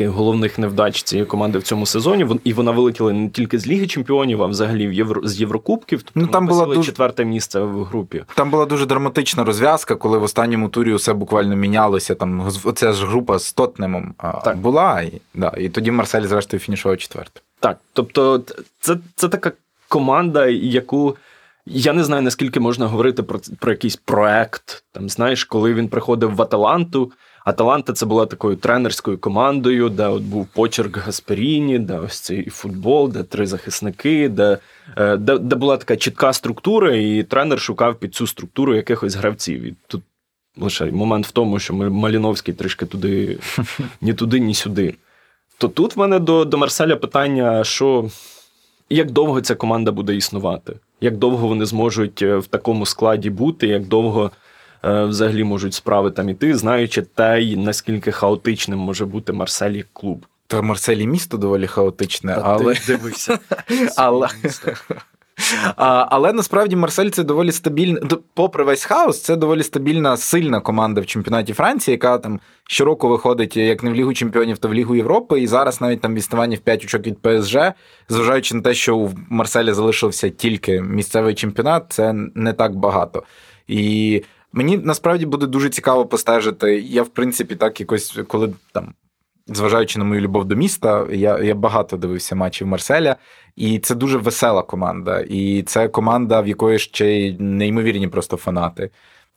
головних 0.00 0.58
невдач 0.58 1.02
цієї 1.02 1.26
команди 1.26 1.58
в 1.58 1.62
цьому 1.62 1.86
сезоні. 1.86 2.26
І 2.44 2.52
вона 2.52 2.70
вилетіла 2.70 3.12
не 3.12 3.28
тільки 3.28 3.58
з 3.58 3.66
Ліги 3.66 3.86
Чемпіонів, 3.86 4.42
а 4.42 4.46
взагалі 4.46 4.86
в 4.86 4.92
Євро 4.92 5.28
з 5.28 5.40
Єврокубків. 5.40 6.02
Тобто 6.02 6.20
ну, 6.20 6.26
там 6.26 6.46
була 6.46 6.66
дуже... 6.66 6.82
четверте 6.82 7.24
місце 7.24 7.60
в 7.60 7.84
групі. 7.84 8.24
Там 8.34 8.50
була 8.50 8.66
дуже 8.66 8.86
драматична 8.86 9.44
розв'язка, 9.44 9.94
коли 9.94 10.18
в 10.18 10.22
останньому 10.22 10.68
турі 10.68 10.92
усе 10.92 11.12
буквально 11.12 11.56
мінялося. 11.56 12.14
Там 12.14 12.50
оця 12.64 12.92
ж 12.92 13.06
група 13.06 13.38
з 13.38 13.52
Тотнемом 13.52 14.14
так. 14.44 14.56
була, 14.58 15.00
і 15.00 15.20
да, 15.34 15.52
і 15.58 15.68
тоді 15.68 15.90
Марсель, 15.90 16.26
зрештою, 16.26 16.60
фінішував 16.60 16.98
четвертим. 16.98 17.42
Так, 17.60 17.78
тобто, 17.92 18.42
це, 18.80 18.96
це 19.14 19.28
така 19.28 19.52
команда, 19.88 20.46
яку. 20.46 21.16
Я 21.66 21.92
не 21.92 22.04
знаю, 22.04 22.22
наскільки 22.22 22.60
можна 22.60 22.86
говорити 22.86 23.22
про 23.22 23.40
про 23.58 23.72
якийсь 23.72 23.96
проект. 23.96 24.84
Там, 24.92 25.08
знаєш, 25.08 25.44
коли 25.44 25.74
він 25.74 25.88
приходив 25.88 26.34
в 26.34 26.42
Аталанту. 26.42 27.12
Аталанта 27.44 27.92
це 27.92 28.06
була 28.06 28.26
такою 28.26 28.56
тренерською 28.56 29.18
командою, 29.18 29.88
де 29.88 30.06
от 30.06 30.22
був 30.22 30.46
почерк 30.46 30.96
Гасперіні, 30.96 31.78
де 31.78 31.98
ось 31.98 32.20
цей 32.20 32.50
футбол, 32.50 33.10
де 33.12 33.22
три 33.22 33.46
захисники, 33.46 34.28
де, 34.28 34.58
е, 34.96 35.16
де, 35.16 35.38
де 35.38 35.56
була 35.56 35.76
така 35.76 35.96
чітка 35.96 36.32
структура, 36.32 36.96
і 36.96 37.22
тренер 37.22 37.60
шукав 37.60 37.94
під 37.94 38.14
цю 38.14 38.26
структуру 38.26 38.74
якихось 38.74 39.14
гравців. 39.14 39.62
І 39.62 39.74
тут 39.86 40.02
лише 40.56 40.84
момент 40.84 41.26
в 41.26 41.30
тому, 41.30 41.58
що 41.58 41.74
Маліновський 41.74 42.54
трішки 42.54 42.86
туди, 42.86 43.38
ні 44.00 44.14
туди, 44.14 44.40
ні 44.40 44.54
сюди. 44.54 44.94
То 45.58 45.68
тут 45.68 45.96
в 45.96 45.98
мене 45.98 46.18
до, 46.18 46.44
до 46.44 46.58
Марселя 46.58 46.96
питання, 46.96 47.64
що. 47.64 48.10
Як 48.90 49.10
довго 49.10 49.40
ця 49.40 49.54
команда 49.54 49.92
буде 49.92 50.16
існувати? 50.16 50.72
Як 51.00 51.16
довго 51.16 51.48
вони 51.48 51.66
зможуть 51.66 52.22
е, 52.22 52.36
в 52.36 52.46
такому 52.46 52.86
складі 52.86 53.30
бути, 53.30 53.66
як 53.66 53.86
довго 53.86 54.30
е, 54.84 55.04
взагалі 55.04 55.44
можуть 55.44 55.74
справи 55.74 56.10
там 56.10 56.28
іти, 56.28 56.56
знаючи 56.56 57.02
те, 57.02 57.56
наскільки 57.56 58.12
хаотичним 58.12 58.78
може 58.78 59.06
бути 59.06 59.32
Марселі 59.32 59.84
клуб? 59.92 60.26
Та 60.46 60.62
Марселі 60.62 61.06
місто 61.06 61.36
доволі 61.36 61.66
хаотичне, 61.66 62.34
Та 62.34 62.40
але 62.40 62.74
ти 62.74 62.80
дивися. 62.86 63.38
але... 63.96 64.28
А, 65.76 66.06
Але 66.10 66.32
насправді 66.32 66.76
Марсель 66.76 67.08
це 67.08 67.22
доволі 67.22 67.52
стабільна, 67.52 68.00
попри 68.34 68.64
весь 68.64 68.84
хаос, 68.84 69.22
це 69.22 69.36
доволі 69.36 69.62
стабільна, 69.62 70.16
сильна 70.16 70.60
команда 70.60 71.00
в 71.00 71.06
чемпіонаті 71.06 71.52
Франції, 71.52 71.92
яка 71.92 72.18
там 72.18 72.40
щороку 72.68 73.08
виходить 73.08 73.56
як 73.56 73.82
не 73.82 73.90
в 73.90 73.94
Лігу 73.94 74.14
Чемпіонів, 74.14 74.58
то 74.58 74.68
в 74.68 74.74
Лігу 74.74 74.96
Європи. 74.96 75.40
І 75.40 75.46
зараз 75.46 75.80
навіть 75.80 76.00
там 76.00 76.14
відставання 76.14 76.56
в 76.56 76.60
5 76.60 76.84
очок 76.84 77.06
від 77.06 77.18
ПСЖ, 77.22 77.56
зважаючи 78.08 78.54
на 78.54 78.60
те, 78.62 78.74
що 78.74 78.96
у 78.96 79.10
Марселі 79.28 79.72
залишився 79.72 80.28
тільки 80.28 80.82
місцевий 80.82 81.34
чемпіонат, 81.34 81.84
це 81.88 82.12
не 82.34 82.52
так 82.52 82.76
багато. 82.76 83.22
І 83.68 84.22
мені 84.52 84.76
насправді 84.78 85.26
буде 85.26 85.46
дуже 85.46 85.70
цікаво 85.70 86.06
постежити. 86.06 86.80
Я, 86.80 87.02
в 87.02 87.08
принципі, 87.08 87.56
так 87.56 87.80
якось, 87.80 88.18
коли 88.28 88.52
там. 88.72 88.94
Зважаючи 89.46 89.98
на 89.98 90.04
мою 90.04 90.20
любов 90.20 90.44
до 90.44 90.56
міста, 90.56 91.06
я 91.10 91.38
я 91.38 91.54
багато 91.54 91.96
дивився 91.96 92.34
матчів 92.34 92.66
Марселя, 92.66 93.16
і 93.56 93.78
це 93.78 93.94
дуже 93.94 94.18
весела 94.18 94.62
команда. 94.62 95.20
І 95.20 95.62
це 95.62 95.88
команда, 95.88 96.40
в 96.40 96.48
якої 96.48 96.78
ще 96.78 97.10
й 97.10 97.36
неймовірні 97.38 98.08
просто 98.08 98.36
фанати. 98.36 98.90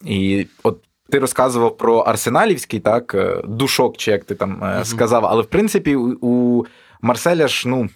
І 0.05 0.47
от 0.63 0.83
ти 1.09 1.19
розказував 1.19 1.77
про 1.77 1.97
арсеналівський, 1.97 2.79
так, 2.79 3.15
е, 3.15 3.41
душок, 3.47 3.97
чи 3.97 4.11
як 4.11 4.23
ти 4.23 4.35
там 4.35 4.59
mm 4.61 4.85
сказав, 4.85 5.25
але 5.25 5.41
в 5.41 5.45
принципі 5.45 5.95
у 6.21 6.65
Марселя 7.01 7.47
ж, 7.47 7.69
ну. 7.69 7.89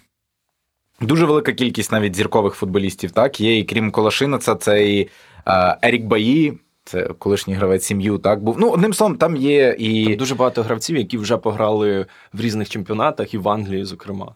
Дуже 1.00 1.26
велика 1.26 1.52
кількість 1.52 1.92
навіть 1.92 2.16
зіркових 2.16 2.54
футболістів, 2.54 3.10
так, 3.10 3.40
є, 3.40 3.58
і 3.58 3.64
крім 3.64 3.90
Колашиноца, 3.90 4.54
це 4.54 4.88
і 4.88 5.08
е, 5.46 5.76
Ерік 5.82 6.04
Баї, 6.04 6.58
це 6.84 7.02
колишній 7.18 7.54
гравець 7.54 7.84
сім'ю, 7.84 8.18
так 8.18 8.42
був. 8.42 8.56
Ну, 8.58 8.70
одним 8.70 8.94
словом, 8.94 9.16
там 9.16 9.36
є 9.36 9.76
і. 9.78 10.04
Там 10.04 10.16
дуже 10.16 10.34
багато 10.34 10.62
гравців, 10.62 10.96
які 10.96 11.18
вже 11.18 11.36
пограли 11.36 12.06
в 12.32 12.40
різних 12.40 12.68
чемпіонатах 12.68 13.34
і 13.34 13.38
в 13.38 13.48
Англії, 13.48 13.84
зокрема. 13.84 14.32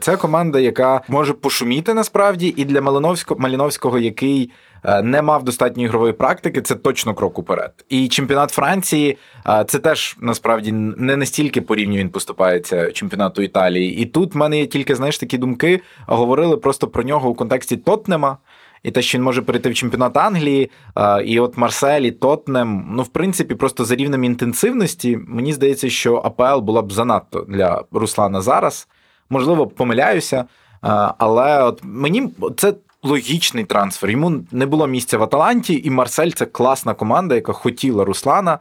Це 0.00 0.16
команда, 0.16 0.60
яка 0.60 1.00
може 1.08 1.32
пошуміти 1.32 1.94
насправді, 1.94 2.54
і 2.56 2.64
для 2.64 2.80
Малиновського, 2.80 3.40
Маліновського, 3.40 3.98
який 3.98 4.50
е, 4.84 5.02
не 5.02 5.22
мав 5.22 5.44
достатньої 5.44 5.86
ігрової 5.86 6.12
практики, 6.12 6.62
це 6.62 6.74
точно 6.74 7.14
крок 7.14 7.38
уперед. 7.38 7.84
І 7.88 8.08
чемпіонат 8.08 8.50
Франції 8.50 9.18
е, 9.46 9.64
це 9.68 9.78
теж 9.78 10.16
насправді 10.20 10.72
не 10.72 11.16
настільки 11.16 11.60
по 11.60 11.74
рівню 11.74 11.96
він 11.96 12.10
поступається 12.10 12.92
чемпіонату 12.92 13.42
Італії. 13.42 13.98
І 13.98 14.06
тут 14.06 14.34
в 14.34 14.38
мене 14.38 14.58
є 14.58 14.66
тільки 14.66 14.94
знаєш 14.94 15.18
такі 15.18 15.38
думки, 15.38 15.80
говорили 16.06 16.56
просто 16.56 16.88
про 16.88 17.02
нього 17.02 17.28
у 17.28 17.34
контексті 17.34 17.76
Тотнема 17.76 18.38
і 18.82 18.90
те, 18.90 19.02
що 19.02 19.18
він 19.18 19.22
може 19.24 19.42
перейти 19.42 19.70
в 19.70 19.74
чемпіонат 19.74 20.16
Англії, 20.16 20.70
і 21.24 21.40
от 21.40 21.58
Марсель, 21.58 22.00
і 22.00 22.10
Тотнем, 22.10 22.84
ну, 22.90 23.02
в 23.02 23.08
принципі, 23.08 23.54
просто 23.54 23.84
за 23.84 23.94
рівнем 23.94 24.24
інтенсивності, 24.24 25.18
мені 25.28 25.52
здається, 25.52 25.90
що 25.90 26.16
АПЛ 26.16 26.60
була 26.60 26.82
б 26.82 26.92
занадто 26.92 27.46
для 27.48 27.84
Руслана 27.92 28.40
зараз. 28.40 28.88
Можливо, 29.30 29.66
помиляюся, 29.66 30.44
але 31.18 31.62
от 31.62 31.80
мені 31.84 32.28
це. 32.56 32.74
Логічний 33.02 33.64
трансфер. 33.64 34.10
Йому 34.10 34.40
не 34.52 34.66
було 34.66 34.86
місця 34.86 35.18
в 35.18 35.22
Аталанті, 35.22 35.80
і 35.84 35.90
Марсель 35.90 36.30
це 36.30 36.46
класна 36.46 36.94
команда, 36.94 37.34
яка 37.34 37.52
хотіла 37.52 38.04
Руслана, 38.04 38.58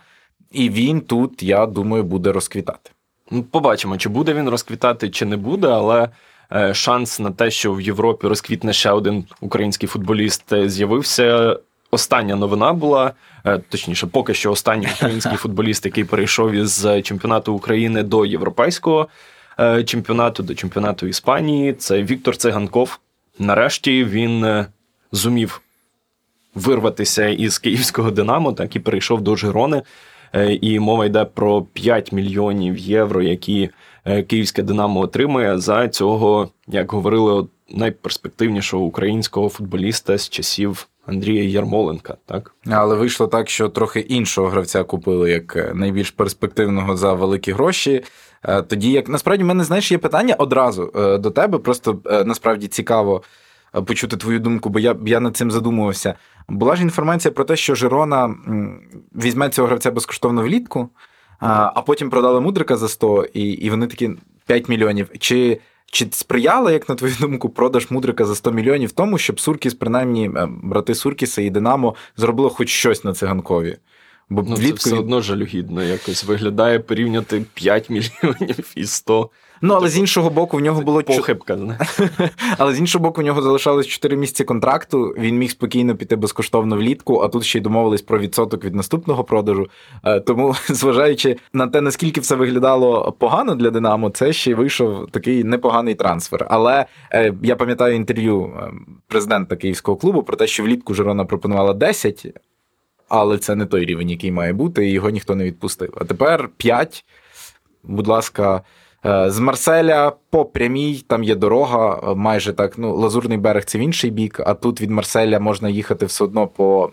і 0.52 0.70
він 0.70 1.02
тут, 1.02 1.44
я 1.44 1.66
думаю, 1.66 2.04
буде 2.04 2.32
розквітати. 2.32 2.92
Ну, 3.32 3.44
побачимо, 3.44 3.98
чи 3.98 4.10
буде 4.10 4.34
він 4.34 4.50
розквітати, 4.50 5.10
чи 5.10 5.26
не 5.26 5.38
буде, 5.38 5.68
але 5.68 6.10
шанс 6.74 7.20
на 7.20 7.32
те, 7.32 7.52
що 7.52 7.74
в 7.74 7.82
Європі 7.82 8.28
розквітне 8.28 8.74
ще 8.74 8.92
один 8.92 9.26
український 9.42 9.90
футболіст, 9.90 10.54
е, 10.54 10.70
з'явився. 10.70 11.58
Остання 11.92 12.36
новина 12.36 12.74
була, 12.74 13.12
е, 13.46 13.58
точніше, 13.70 14.08
поки 14.08 14.34
що 14.34 14.52
останній 14.52 14.88
український 14.96 15.38
футболіст, 15.38 15.86
який 15.86 16.04
перейшов 16.04 16.52
із 16.52 16.88
чемпіонату 17.04 17.54
України 17.54 18.04
до 18.04 18.26
європейського 18.26 19.08
чемпіонату, 19.86 20.44
до 20.44 20.56
чемпіонату 20.56 21.08
Іспанії. 21.08 21.74
Це 21.74 22.04
Віктор 22.04 22.38
Циганков. 22.38 23.00
Нарешті 23.40 24.04
він 24.04 24.66
зумів 25.12 25.62
вирватися 26.56 27.28
із 27.28 27.60
київського 27.60 28.12
Динамо, 28.12 28.54
так 28.54 28.76
і 28.76 28.80
перейшов 28.80 29.22
до 29.22 29.36
Жирони. 29.36 29.82
І 30.62 30.80
мова 30.80 31.06
йде 31.06 31.26
про 31.26 31.62
5 31.62 32.12
мільйонів 32.12 32.78
євро, 32.78 33.22
які 33.22 33.70
Е, 33.99 33.99
київське 34.28 34.64
Динамо 34.64 35.00
отримує 35.00 35.58
за 35.58 35.88
цього, 35.88 36.50
як 36.68 36.92
говорили, 36.92 37.48
найперспективнішого 37.70 38.84
українського 38.84 39.50
футболіста 39.50 40.18
з 40.18 40.30
часів. 40.30 40.88
Андрія 41.06 41.44
Ярмоленка, 41.44 42.18
так 42.26 42.56
але 42.70 42.96
вийшло 42.96 43.28
так, 43.28 43.50
що 43.50 43.70
трохи 43.70 44.00
іншого 44.00 44.48
гравця 44.48 44.84
купили 44.84 45.32
як 45.32 45.56
е, 45.56 45.72
найбільш 45.76 46.12
перспективного 46.12 46.98
за 46.98 47.14
великі 47.14 47.52
гроші. 47.52 48.04
Е, 48.44 48.62
тоді 48.62 48.92
як 48.92 49.10
насправді 49.10 49.44
в 49.44 49.48
мене 49.48 49.64
знаєш 49.64 49.92
є 49.92 49.98
питання 49.98 50.36
одразу 50.36 50.92
до 51.20 51.32
тебе. 51.32 51.58
Просто 51.58 52.00
насправді 52.26 52.68
цікаво 52.68 53.24
почути 53.86 54.18
твою 54.18 54.40
думку, 54.40 54.70
бо 54.70 54.80
я 54.80 54.96
я 55.06 55.20
над 55.20 55.38
цим 55.38 55.52
задумувався. 55.52 56.14
Була 56.50 56.76
ж 56.76 56.82
інформація 56.82 57.32
про 57.32 57.44
те, 57.44 57.56
що 57.56 57.76
Жирона 57.76 58.36
візьме 59.16 59.50
цього 59.50 59.68
гравця 59.68 59.92
безкоштовно 59.92 60.42
влітку 60.42 60.90
а 61.76 61.82
потім 61.82 62.10
продали 62.10 62.42
мудрика 62.42 62.78
за 62.78 62.90
100, 62.90 63.26
і 63.34 63.42
і 63.42 63.70
вони 63.70 63.88
такі 63.88 64.10
5 64.46 64.70
мільйонів. 64.70 65.10
Чи 65.20 65.60
чи 65.92 66.08
сприяла, 66.12 66.72
як 66.72 66.90
на 66.90 66.96
твою 66.96 67.16
думку, 67.20 67.50
продаж 67.50 67.92
мудрика 67.92 68.26
за 68.26 68.36
100 68.36 68.52
мільйонів 68.52 68.92
тому, 68.92 69.18
щоб 69.18 69.40
Суркіс, 69.40 69.74
принаймні, 69.74 70.32
е, 70.36 70.48
брати 70.64 70.96
Суркіса 70.96 71.42
і 71.42 71.50
Динамо 71.50 71.96
зробили 72.18 72.50
хоч 72.50 72.70
щось 72.70 73.04
на 73.04 73.14
циганкові? 73.14 73.78
Бо 74.30 74.44
ну, 74.48 74.56
влітку... 74.56 74.78
Це 74.78 74.90
все 74.90 75.00
одно 75.00 75.22
жалюгідно 75.22 75.84
якось 75.84 76.24
виглядає 76.24 76.80
порівняти 76.80 77.46
5 77.54 77.90
мільйонів 77.90 78.72
і 78.76 78.86
100. 78.86 79.30
Ну, 79.62 79.74
але 79.74 79.90
з 79.90 79.98
іншого 79.98 80.30
боку, 80.30 80.58
в 80.58 80.62
нього 80.62 80.82
було 80.82 81.04
похибка. 81.04 81.58
Але 82.58 82.74
з 82.74 82.80
іншого 82.80 83.04
боку, 83.04 83.22
в 83.22 83.24
нього 83.24 83.42
залишалось 83.42 83.88
4 83.88 84.18
місяці 84.18 84.44
контракту. 84.44 85.16
Він 85.18 85.38
міг 85.38 85.52
спокійно 85.52 85.96
піти 85.96 86.16
безкоштовно 86.16 86.76
влітку, 86.76 87.20
а 87.20 87.28
тут 87.28 87.44
ще 87.44 87.58
й 87.60 87.62
домовились 87.62 88.02
про 88.02 88.20
відсоток 88.20 88.64
від 88.64 88.76
наступного 88.76 89.24
продажу. 89.24 89.70
Е, 90.04 90.20
тому, 90.20 90.56
зважаючи 90.70 91.38
на 91.54 91.68
те, 91.68 91.82
наскільки 91.82 92.22
все 92.22 92.36
виглядало 92.36 93.16
погано 93.20 93.56
для 93.56 93.70
Динамо, 93.70 94.10
це 94.10 94.34
ще 94.34 94.52
й 94.52 94.54
вийшов 94.54 95.12
такий 95.12 95.44
непоганий 95.44 95.96
трансфер. 95.96 96.48
Але 96.50 96.86
е, 97.14 97.34
я 97.44 97.56
пам'ятаю 97.56 97.96
інтерв'ю 97.96 98.44
е, 98.44 98.72
президента 99.08 99.56
київського 99.56 99.98
клубу 99.98 100.24
про 100.24 100.36
те, 100.38 100.48
що 100.48 100.64
влітку 100.64 100.94
Жирона 100.94 101.26
пропонувала 101.26 101.74
10, 101.74 102.28
але 103.10 103.38
це 103.38 103.56
не 103.56 103.66
той 103.66 103.86
рівень, 103.86 104.10
який 104.10 104.32
має 104.32 104.54
бути, 104.54 104.88
і 104.88 104.92
його 104.92 105.10
ніхто 105.10 105.36
не 105.36 105.44
відпустив. 105.44 105.94
А 106.02 106.04
тепер 106.06 106.50
5. 106.58 107.06
Будь 107.84 108.08
ласка. 108.08 108.62
Е, 109.06 109.30
з 109.30 109.40
Марселя 109.40 110.14
по 110.30 110.46
прямій 110.46 111.04
там 111.08 111.24
є 111.24 111.36
дорога, 111.36 112.00
е, 112.04 112.16
майже 112.16 112.54
так. 112.54 112.78
Ну, 112.78 112.96
Лазурний 112.96 113.38
берег 113.38 113.66
це 113.66 113.78
в 113.78 113.82
інший 113.82 114.10
бік, 114.10 114.42
а 114.46 114.54
тут 114.54 114.82
від 114.82 114.92
Марселя 114.92 115.40
можна 115.40 115.70
їхати 115.70 116.06
все 116.06 116.24
одно 116.24 116.48
по 116.48 116.92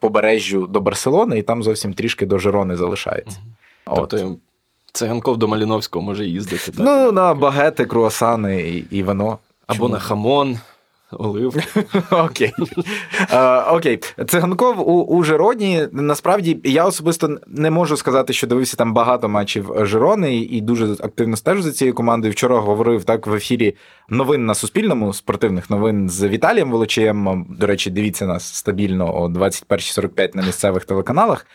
побережжю 0.00 0.66
до 0.66 0.80
Барселони, 0.80 1.38
і 1.38 1.42
там 1.42 1.62
зовсім 1.62 1.94
трішки 1.94 2.26
до 2.26 2.38
Жерони 2.38 2.76
залишається. 2.76 3.38
Угу. 3.86 3.96
От. 4.02 4.10
Тобто 4.10 4.36
Циганков 4.92 5.36
до 5.36 5.48
Маліновського 5.48 6.04
може 6.04 6.26
їздити. 6.26 6.72
Так? 6.72 6.80
Ну, 6.86 7.12
на 7.12 7.34
багети, 7.34 7.84
круасани 7.84 8.62
і, 8.62 8.84
і 8.90 9.02
вино. 9.02 9.38
Або 9.66 9.76
Чому? 9.76 9.88
на 9.88 9.98
хамон 9.98 10.58
олив. 11.18 11.56
Окей. 12.10 12.52
Окей. 13.70 14.00
Циганков 14.26 14.88
у, 14.88 15.04
у 15.04 15.22
Жироні. 15.22 15.88
Насправді 15.92 16.60
я 16.64 16.84
особисто 16.84 17.38
не 17.46 17.70
можу 17.70 17.96
сказати, 17.96 18.32
що 18.32 18.46
дивився 18.46 18.76
там 18.76 18.94
багато 18.94 19.28
матчів 19.28 19.70
Жирони 19.80 20.36
і 20.36 20.60
дуже 20.60 20.92
активно 20.92 21.36
стежу 21.36 21.62
за 21.62 21.72
цією 21.72 21.94
командою. 21.94 22.32
Вчора 22.32 22.58
говорив 22.58 23.04
так 23.04 23.26
в 23.26 23.34
ефірі 23.34 23.74
новин 24.08 24.46
на 24.46 24.54
Суспільному, 24.54 25.12
спортивних 25.12 25.70
новин 25.70 26.08
з 26.08 26.28
Віталієм 26.28 26.70
Волочієм. 26.70 27.46
До 27.60 27.66
речі, 27.66 27.90
дивіться 27.90 28.26
нас 28.26 28.54
стабільно 28.54 29.22
о 29.22 29.28
21.45 29.28 30.36
на 30.36 30.42
місцевих 30.42 30.84
телеканалах. 30.84 31.46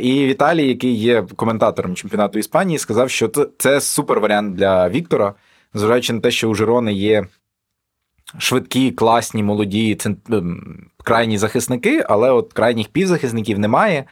І 0.00 0.26
Віталій, 0.26 0.68
який 0.68 0.94
є 0.94 1.26
коментатором 1.36 1.94
чемпіонату 1.94 2.38
Іспанії, 2.38 2.78
сказав, 2.78 3.10
що 3.10 3.30
це 3.58 3.80
супер 3.80 4.20
варіант 4.20 4.54
для 4.54 4.88
Віктора, 4.88 5.34
зважаючи 5.74 6.12
на 6.12 6.20
те, 6.20 6.30
що 6.30 6.48
у 6.48 6.54
Жирони 6.54 6.92
є 6.92 7.26
швидкі, 8.38 8.90
класні, 8.90 9.42
молоді, 9.42 9.98
ем, 10.30 10.86
крайні 11.04 11.38
захисники, 11.38 12.04
але 12.08 12.30
от 12.30 12.52
крайніх 12.52 12.88
півзахисників 12.88 13.58
немає. 13.58 14.04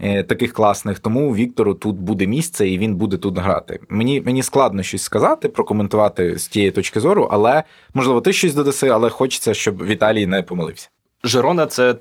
Е, 0.00 0.22
таких 0.22 0.52
класних, 0.52 0.98
тому 0.98 1.34
Віктору 1.34 1.74
тут 1.74 1.96
буде 1.96 2.26
місце 2.26 2.68
і 2.68 2.78
він 2.78 2.94
буде 2.94 3.16
тут 3.16 3.38
грати. 3.38 3.80
Мені 3.88 4.20
мені 4.20 4.42
складно 4.42 4.82
щось 4.82 5.02
сказати, 5.02 5.48
прокоментувати 5.48 6.38
з 6.38 6.48
тієї 6.48 6.70
точки 6.70 7.00
зору, 7.00 7.28
але 7.30 7.62
можливо 7.94 8.20
ти 8.20 8.32
щось 8.32 8.54
додаси, 8.54 8.88
але 8.88 9.10
хочеться, 9.10 9.54
щоб 9.54 9.84
Віталій 9.84 10.26
не 10.26 10.42
помилився. 10.42 10.88
Жирона 11.24 11.66
це 11.66 11.94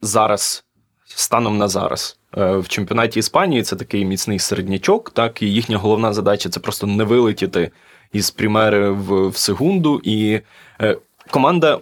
зараз, 0.00 0.64
станом 1.06 1.58
на 1.58 1.68
зараз. 1.68 2.18
Е, 2.36 2.56
в 2.56 2.68
чемпіонаті 2.68 3.18
Іспанії 3.18 3.62
це 3.62 3.76
такий 3.76 4.04
міцний 4.04 4.38
середнячок, 4.38 5.10
так 5.10 5.42
і 5.42 5.46
їхня 5.52 5.78
головна 5.78 6.12
задача 6.12 6.48
це 6.48 6.60
просто 6.60 6.86
не 6.86 7.04
вилетіти 7.04 7.70
із 8.12 8.30
примери 8.30 8.90
в, 8.90 9.28
в 9.28 9.36
секунду. 9.36 10.00
І 10.04 10.40
е, 10.80 10.96
команда 11.30 11.80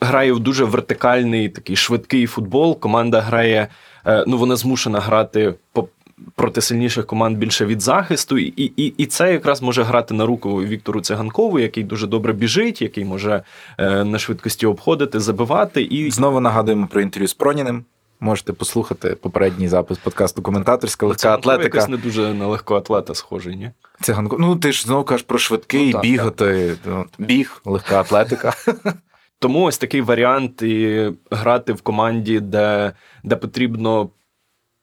грає 0.00 0.32
в 0.32 0.40
дуже 0.40 0.64
вертикальний 0.64 1.48
такий 1.48 1.76
швидкий 1.76 2.26
футбол. 2.26 2.80
Команда 2.80 3.20
грає, 3.20 3.68
е, 4.06 4.24
ну 4.26 4.38
вона 4.38 4.56
змушена 4.56 5.00
грати 5.00 5.54
по. 5.72 5.88
Проти 6.34 6.60
сильніших 6.60 7.06
команд 7.06 7.38
більше 7.38 7.66
від 7.66 7.80
захисту, 7.80 8.38
і 8.38 8.72
і, 8.76 8.86
і 8.86 9.06
це 9.06 9.32
якраз 9.32 9.62
може 9.62 9.82
грати 9.82 10.14
на 10.14 10.26
руку 10.26 10.62
Віктору 10.62 11.00
Циганкову, 11.00 11.58
який 11.58 11.84
дуже 11.84 12.06
добре 12.06 12.32
біжить, 12.32 12.82
який 12.82 13.04
може 13.04 13.42
е, 13.78 14.04
на 14.04 14.18
швидкості 14.18 14.66
обходити, 14.66 15.20
забивати. 15.20 15.82
І 15.82 16.10
знову 16.10 16.40
нагадуємо 16.40 16.86
про 16.86 17.00
інтерв'ю 17.00 17.28
з 17.28 17.34
Проніним. 17.34 17.84
Можете 18.22 18.52
послухати 18.52 19.14
попередній 19.14 19.68
запис 19.68 19.98
подкасту 19.98 20.42
коментаторська 20.42 21.06
легка 21.06 21.20
Циганков 21.20 21.52
атлетика. 21.52 21.78
якось 21.78 21.90
не 21.90 21.96
дуже 21.96 22.34
на 22.34 22.46
легкоатлета 22.46 23.14
схожий, 23.14 23.56
ні? 23.56 23.70
Циганко. 24.00 24.36
Ну 24.40 24.56
ти 24.56 24.72
ж 24.72 24.82
знову 24.82 25.04
кажеш 25.04 25.26
про 25.26 25.38
швидкий, 25.38 25.86
ну, 25.86 25.92
так, 25.92 26.02
бігати, 26.02 26.76
так. 26.84 27.06
біг, 27.18 27.62
легка 27.64 28.00
атлетика. 28.00 28.52
Тому 29.38 29.62
ось 29.62 29.78
такий 29.78 30.00
варіант 30.00 30.62
і 30.62 31.10
грати 31.30 31.72
в 31.72 31.82
команді, 31.82 32.40
де 32.40 32.92
де 33.24 33.36
потрібно, 33.36 34.10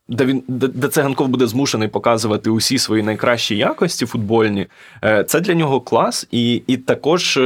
де 0.07 0.25
він 0.25 0.43
де, 0.47 0.67
де 0.67 0.87
циганков 0.87 1.27
буде 1.27 1.47
змушений 1.47 1.87
показувати 1.87 2.49
усі 2.49 2.77
свої 2.77 3.03
найкращі 3.03 3.57
якості 3.57 4.05
футбольні. 4.05 4.67
Е, 5.03 5.23
це 5.23 5.39
для 5.39 5.53
нього 5.53 5.81
клас, 5.81 6.27
і, 6.31 6.63
і 6.67 6.77
також. 6.77 7.39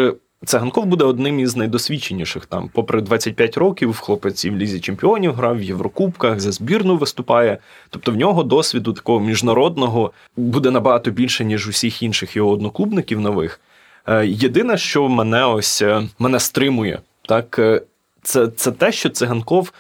Циганков 0.46 0.86
буде 0.86 1.04
одним 1.04 1.40
із 1.40 1.56
найдосвідченіших 1.56 2.46
там. 2.46 2.70
Попри 2.74 3.02
25 3.02 3.58
років, 3.58 3.98
хлопець 3.98 4.46
і 4.46 4.50
в 4.50 4.58
лізі 4.58 4.80
чемпіонів 4.80 5.34
грав, 5.34 5.58
в 5.58 5.64
Єврокубках, 5.64 6.40
за 6.40 6.52
збірну 6.52 6.98
виступає. 6.98 7.58
Тобто 7.90 8.12
в 8.12 8.16
нього 8.16 8.44
досвіду 8.44 8.94
такого 8.94 9.20
міжнародного 9.20 10.12
буде 10.38 10.72
набагато 10.72 11.12
більше, 11.12 11.46
ніж 11.46 11.68
усіх 11.68 12.04
інших 12.04 12.36
його 12.36 12.52
одноклубників 12.52 13.20
нових. 13.20 13.60
Е, 14.08 14.28
єдине, 14.28 14.78
що 14.78 15.10
мене 15.10 15.46
ось 15.46 15.82
е, 15.82 16.04
мене 16.20 16.40
стримує, 16.40 17.00
так 17.28 17.60
е, 17.60 17.82
це 18.22 18.48
це 18.48 18.72
те, 18.72 18.92
що 18.92 19.10
циганков, 19.10 19.74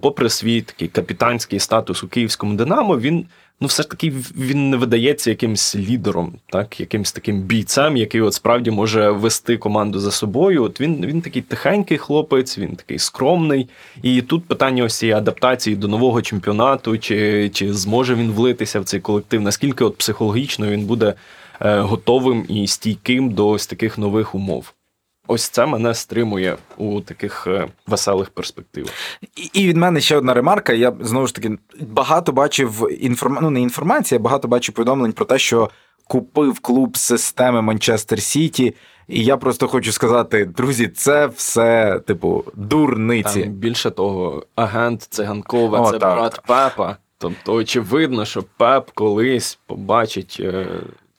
попри 0.00 0.28
свій 0.28 0.62
такий 0.62 0.88
капітанський 0.88 1.58
статус 1.58 2.04
у 2.04 2.08
київському 2.08 2.54
Динамо, 2.54 2.98
він 2.98 3.26
ну 3.60 3.66
все 3.66 3.82
ж 3.82 3.90
таки 3.90 4.12
він 4.36 4.70
не 4.70 4.76
видається 4.76 5.30
якимсь 5.30 5.76
лідером, 5.76 6.34
так, 6.46 6.80
якимсь 6.80 7.12
таким 7.12 7.40
бійцем, 7.40 7.96
який 7.96 8.20
от 8.20 8.34
справді 8.34 8.70
може 8.70 9.10
вести 9.10 9.56
команду 9.56 9.98
за 9.98 10.10
собою. 10.10 10.64
От 10.64 10.80
він 10.80 11.06
він 11.06 11.20
такий 11.20 11.42
тихенький 11.42 11.98
хлопець, 11.98 12.58
він 12.58 12.76
такий 12.76 12.98
скромний. 12.98 13.68
І 14.02 14.22
тут 14.22 14.44
питання 14.44 14.84
ось 14.84 14.98
цієї 14.98 15.18
адаптації 15.18 15.76
до 15.76 15.88
нового 15.88 16.22
чемпіонату, 16.22 16.98
чи, 16.98 17.50
чи 17.54 17.72
зможе 17.74 18.14
він 18.14 18.32
влитися 18.32 18.80
в 18.80 18.84
цей 18.84 19.00
колектив, 19.00 19.42
наскільки 19.42 19.84
от 19.84 19.96
психологічно 19.96 20.66
він 20.66 20.86
буде. 20.86 21.14
Е, 21.60 21.80
готовим 21.80 22.44
і 22.48 22.66
стійким 22.66 23.30
до 23.30 23.48
ось 23.48 23.66
таких 23.66 23.98
нових 23.98 24.34
умов. 24.34 24.72
Ось 25.30 25.48
це 25.48 25.66
мене 25.66 25.94
стримує 25.94 26.56
у 26.76 27.00
таких 27.00 27.46
е, 27.46 27.68
веселих 27.86 28.30
перспективах. 28.30 28.92
І 29.52 29.68
від 29.68 29.76
мене 29.76 30.00
ще 30.00 30.16
одна 30.16 30.34
ремарка. 30.34 30.72
Я 30.72 30.92
знову 31.00 31.26
ж 31.26 31.34
таки 31.34 31.58
багато 31.80 32.32
бачив 32.32 32.88
інформ... 33.00 33.38
ну, 33.42 33.50
не 33.50 33.60
інформації, 33.60 34.18
а 34.18 34.22
багато 34.22 34.48
бачив 34.48 34.74
повідомлень 34.74 35.12
про 35.12 35.24
те, 35.24 35.38
що 35.38 35.70
купив 36.06 36.60
клуб 36.60 36.96
системи 36.96 37.62
Манчестер 37.62 38.22
Сіті. 38.22 38.74
І 39.08 39.24
я 39.24 39.36
просто 39.36 39.68
хочу 39.68 39.92
сказати, 39.92 40.44
друзі, 40.44 40.88
це 40.88 41.26
все, 41.26 42.00
типу, 42.06 42.44
дурниці. 42.54 43.42
Там, 43.42 43.52
Більше 43.52 43.90
того, 43.90 44.46
агент 44.54 45.02
циганкова, 45.02 45.90
це 45.90 45.98
так. 45.98 46.16
брат 46.16 46.40
Пепа. 46.46 46.96
Тобто, 47.18 47.54
очевидно, 47.54 48.24
що 48.24 48.44
Пеп 48.56 48.90
колись 48.94 49.58
побачить. 49.66 50.42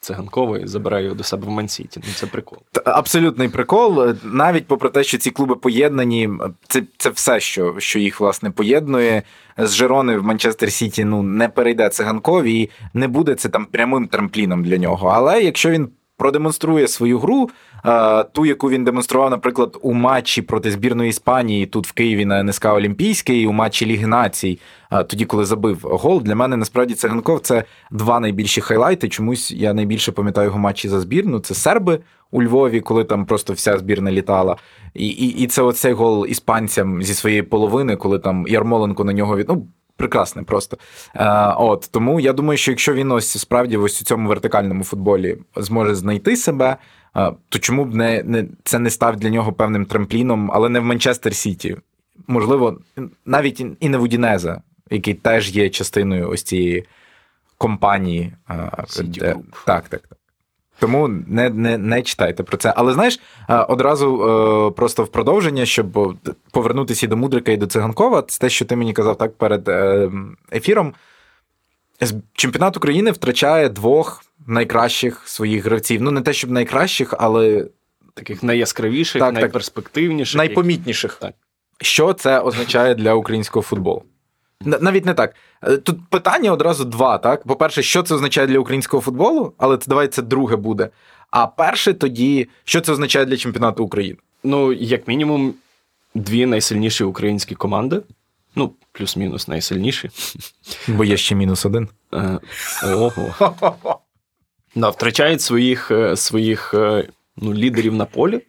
Циганковий 0.01 0.67
забирає 0.67 1.03
його 1.03 1.15
до 1.15 1.23
себе 1.23 1.47
в 1.47 1.49
Мансіті. 1.49 2.01
Ну 2.07 2.13
це 2.15 2.27
прикол. 2.27 2.59
Абсолютний 2.85 3.49
прикол. 3.49 4.13
Навіть 4.23 4.67
попри 4.67 4.89
те, 4.89 5.03
що 5.03 5.17
ці 5.17 5.31
клуби 5.31 5.55
поєднані, 5.55 6.29
це 6.67 6.83
це 6.97 7.09
все, 7.09 7.39
що 7.39 7.75
що 7.77 7.99
їх 7.99 8.19
власне 8.19 8.51
поєднує. 8.51 9.23
З 9.57 9.73
Жерони 9.73 10.17
в 10.17 10.23
Манчестер 10.23 10.71
Сіті 10.71 11.03
ну 11.03 11.23
не 11.23 11.49
перейде 11.49 11.89
циганков 11.89 12.43
і 12.43 12.69
не 12.93 13.07
буде 13.07 13.35
це 13.35 13.49
там 13.49 13.65
прямим 13.65 14.07
трампліном 14.07 14.63
для 14.63 14.77
нього. 14.77 15.07
Але 15.07 15.41
якщо 15.41 15.69
він 15.69 15.89
продемонструє 16.17 16.87
свою 16.87 17.19
гру, 17.19 17.49
ту, 18.31 18.45
яку 18.45 18.69
він 18.69 18.83
демонстрував, 18.83 19.29
наприклад, 19.29 19.77
у 19.81 19.93
матчі 19.93 20.41
проти 20.41 20.71
збірної 20.71 21.09
Іспанії 21.09 21.65
тут 21.65 21.87
в 21.87 21.91
Києві 21.91 22.25
на 22.25 22.43
НСК 22.43 22.65
Олімпійський, 22.65 23.47
у 23.47 23.51
матчі 23.51 23.85
Ліги 23.85 24.07
Націй, 24.07 24.59
тоді, 25.07 25.25
коли 25.25 25.45
забив 25.45 25.79
гол, 25.81 26.21
для 26.21 26.35
мене 26.35 26.57
насправді 26.57 26.93
Циганков 26.93 27.39
це 27.39 27.63
два 27.91 28.19
найбільші 28.19 28.61
хайлайти. 28.61 29.09
Чомусь 29.09 29.51
я 29.51 29.73
найбільше 29.73 30.11
пам'ятаю 30.11 30.45
його 30.45 30.59
матчі 30.59 30.89
за 30.89 30.99
збірну. 30.99 31.39
Це 31.39 31.53
серби 31.53 31.99
у 32.31 32.43
Львові, 32.43 32.81
коли 32.81 33.03
там 33.03 33.25
просто 33.25 33.53
вся 33.53 33.77
збірна 33.77 34.11
літала. 34.11 34.57
І 34.93 35.07
і, 35.07 35.27
і 35.27 35.47
це 35.47 35.61
оцей 35.61 35.93
гол 35.93 36.25
іспанцям 36.29 37.03
зі 37.03 37.13
своєї 37.13 37.41
половини, 37.41 37.95
коли 37.95 38.19
там 38.19 38.45
Ярмоленко 38.47 39.03
на 39.03 39.13
нього 39.13 39.37
від. 39.37 39.49
Ну, 39.49 39.67
прекрасне 39.99 40.43
просто. 40.43 40.77
Е, 41.15 41.53
От 41.57 41.89
Тому 41.91 42.19
я 42.19 42.33
думаю, 42.33 42.57
що 42.57 42.71
якщо 42.71 42.93
він 42.93 43.11
ось 43.11 43.37
справді 43.37 43.77
ось 43.77 44.01
у 44.01 44.05
цьому 44.05 44.29
вертикальному 44.29 44.83
футболі 44.83 45.37
зможе 45.55 45.95
знайти 45.95 46.35
себе, 46.35 46.77
то 47.49 47.59
чому 47.59 47.85
б 47.85 47.95
не, 47.95 48.23
не 48.23 48.45
це 48.63 48.79
не 48.79 48.89
став 48.89 49.15
для 49.15 49.29
нього 49.29 49.53
певним 49.53 49.85
трампліном, 49.85 50.51
але 50.53 50.69
не 50.69 50.79
в 50.79 50.83
Манчестер 50.83 51.35
Сіті? 51.35 51.77
Можливо, 52.27 52.79
навіть 53.25 53.65
і 53.79 53.89
не 53.89 53.97
в 53.97 54.01
Удінеза, 54.01 54.61
який 54.89 55.13
теж 55.13 55.55
є 55.55 55.69
частиною 55.69 56.29
ось 56.29 56.43
цієї 56.43 56.85
компанії. 57.57 58.33
Де, 59.03 59.35
так, 59.65 59.89
так, 59.89 59.89
так. 59.89 60.19
Тому 60.79 61.07
не 61.07 61.49
не, 61.49 61.77
не 61.77 62.01
читайте 62.01 62.43
про 62.43 62.57
це. 62.57 62.73
Але 62.75 62.93
знаєш, 62.93 63.19
одразу 63.67 64.23
е, 64.23 64.71
просто 64.71 65.03
в 65.03 65.07
продовження, 65.07 65.65
щоб 65.65 66.17
повернутися 66.51 67.05
і 67.05 67.09
до 67.09 67.17
Мудрика, 67.17 67.51
і 67.51 67.57
до 67.57 67.67
Циганкова, 67.67 68.21
це 68.21 68.39
те, 68.39 68.49
що 68.49 68.65
ти 68.65 68.75
мені 68.75 68.93
казав 68.93 69.17
так 69.17 69.37
перед 69.37 69.67
е, 69.67 70.11
ефіром. 70.53 70.93
Чемпіонат 72.33 72.77
України 72.77 73.11
втрачає 73.11 73.69
двох 73.69 74.23
найкращих 74.47 75.21
своїх 75.25 75.65
гравців. 75.65 76.01
Ну, 76.01 76.11
не 76.11 76.21
те, 76.21 76.33
щоб 76.33 76.51
найкращих, 76.51 77.13
але. 77.19 77.67
Таких 78.13 78.43
найяскравіших, 78.43 79.19
так, 79.19 79.33
найперспективніших. 79.33 80.37
Найпомітніших. 80.37 81.17
Так. 81.21 81.33
Що 81.81 82.13
це 82.13 82.39
означає 82.39 82.95
для 82.95 83.13
українського 83.13 83.63
футболу? 83.63 84.03
Навіть 84.61 85.05
не 85.05 85.13
так. 85.13 85.35
Е, 85.63 85.77
тут 85.77 86.09
питання 86.09 86.51
одразу 86.51 86.85
два. 86.85 87.17
так? 87.17 87.43
По-перше, 87.43 87.83
що 87.83 88.03
це 88.03 88.15
означає 88.15 88.47
для 88.47 88.59
українського 88.59 89.01
футболу, 89.01 89.53
але 89.57 89.77
це 89.77 89.89
давай 89.89 90.07
це 90.07 90.21
друге 90.21 90.55
буде. 90.55 90.89
А 91.31 91.47
перше 91.47 91.93
тоді, 91.93 92.49
що 92.63 92.81
це 92.81 92.91
означає 92.91 93.25
для 93.25 93.37
чемпіонату 93.37 93.83
України? 93.83 94.17
Ну, 94.43 94.73
як 94.73 95.07
мінімум, 95.07 95.53
дві 96.15 96.45
найсильніші 96.45 97.03
українські 97.03 97.55
команди. 97.55 98.01
Ну, 98.55 98.73
плюс-мінус 98.91 99.47
найсильніші. 99.47 100.09
Бо 100.87 101.03
є 101.03 101.17
ще 101.17 101.35
мінус 101.35 101.65
один. 101.65 101.87
Е, 102.13 102.39
ого. 102.83 103.33
Да, 104.75 104.89
Втрачають 104.89 105.41
своїх 105.41 105.91
е, 105.91 106.15
своїх 106.15 106.73
ну, 107.37 107.53
лідерів 107.53 107.95
на 107.95 108.05
полі. 108.05 108.41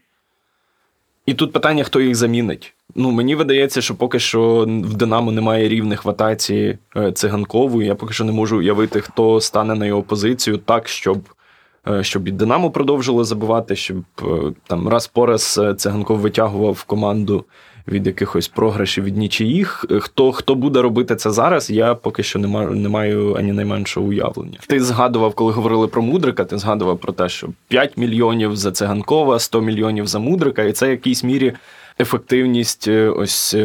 І 1.26 1.34
тут 1.34 1.52
питання, 1.52 1.84
хто 1.84 2.00
їх 2.00 2.14
замінить. 2.14 2.74
Ну, 2.94 3.10
мені 3.10 3.34
видається, 3.34 3.80
що 3.80 3.94
поки 3.94 4.18
що 4.18 4.64
в 4.68 4.94
Динамо 4.94 5.32
немає 5.32 5.68
рівних 5.68 6.04
в 6.04 6.10
атаці 6.10 6.78
е, 6.96 7.12
циганкової. 7.12 7.88
Я 7.88 7.94
поки 7.94 8.14
що 8.14 8.24
не 8.24 8.32
можу 8.32 8.58
уявити, 8.58 9.00
хто 9.00 9.40
стане 9.40 9.74
на 9.74 9.86
його 9.86 10.02
позицію 10.02 10.58
так, 10.58 10.88
щоб 10.88 11.28
Е, 11.88 12.04
щоб 12.04 12.28
і 12.28 12.30
Динамо 12.30 12.70
продовжило 12.70 13.24
забивати, 13.24 13.76
щоб 13.76 13.96
е, 14.22 14.24
там 14.66 14.88
раз 14.88 15.06
по 15.06 15.26
раз 15.26 15.60
е, 15.62 15.74
циганков 15.74 16.18
витягував 16.18 16.84
команду 16.84 17.44
від 17.88 18.06
якихось 18.06 18.48
програшів 18.48 19.04
від 19.04 19.16
нічиїх. 19.16 19.84
Хто 20.00 20.32
хто 20.32 20.54
буде 20.54 20.82
робити 20.82 21.16
це 21.16 21.30
зараз, 21.30 21.70
я 21.70 21.94
поки 21.94 22.22
що 22.22 22.38
не 22.38 22.48
маю, 22.48 22.70
не 22.70 22.88
маю 22.88 23.34
ані 23.34 23.52
найменшого 23.52 24.06
уявлення. 24.06 24.58
Ти 24.66 24.80
згадував, 24.80 25.34
коли 25.34 25.52
говорили 25.52 25.86
про 25.86 26.02
Мудрика, 26.02 26.44
ти 26.44 26.58
згадував 26.58 26.98
про 26.98 27.12
те, 27.12 27.28
що 27.28 27.48
5 27.68 27.96
мільйонів 27.96 28.56
за 28.56 28.72
циганкова, 28.72 29.38
100 29.38 29.60
мільйонів 29.60 30.06
за 30.06 30.18
Мудрика, 30.18 30.62
і 30.62 30.72
це 30.72 30.86
в 30.86 30.90
якійсь 30.90 31.24
мірі 31.24 31.52
ефективність 32.00 32.88
ось 33.16 33.56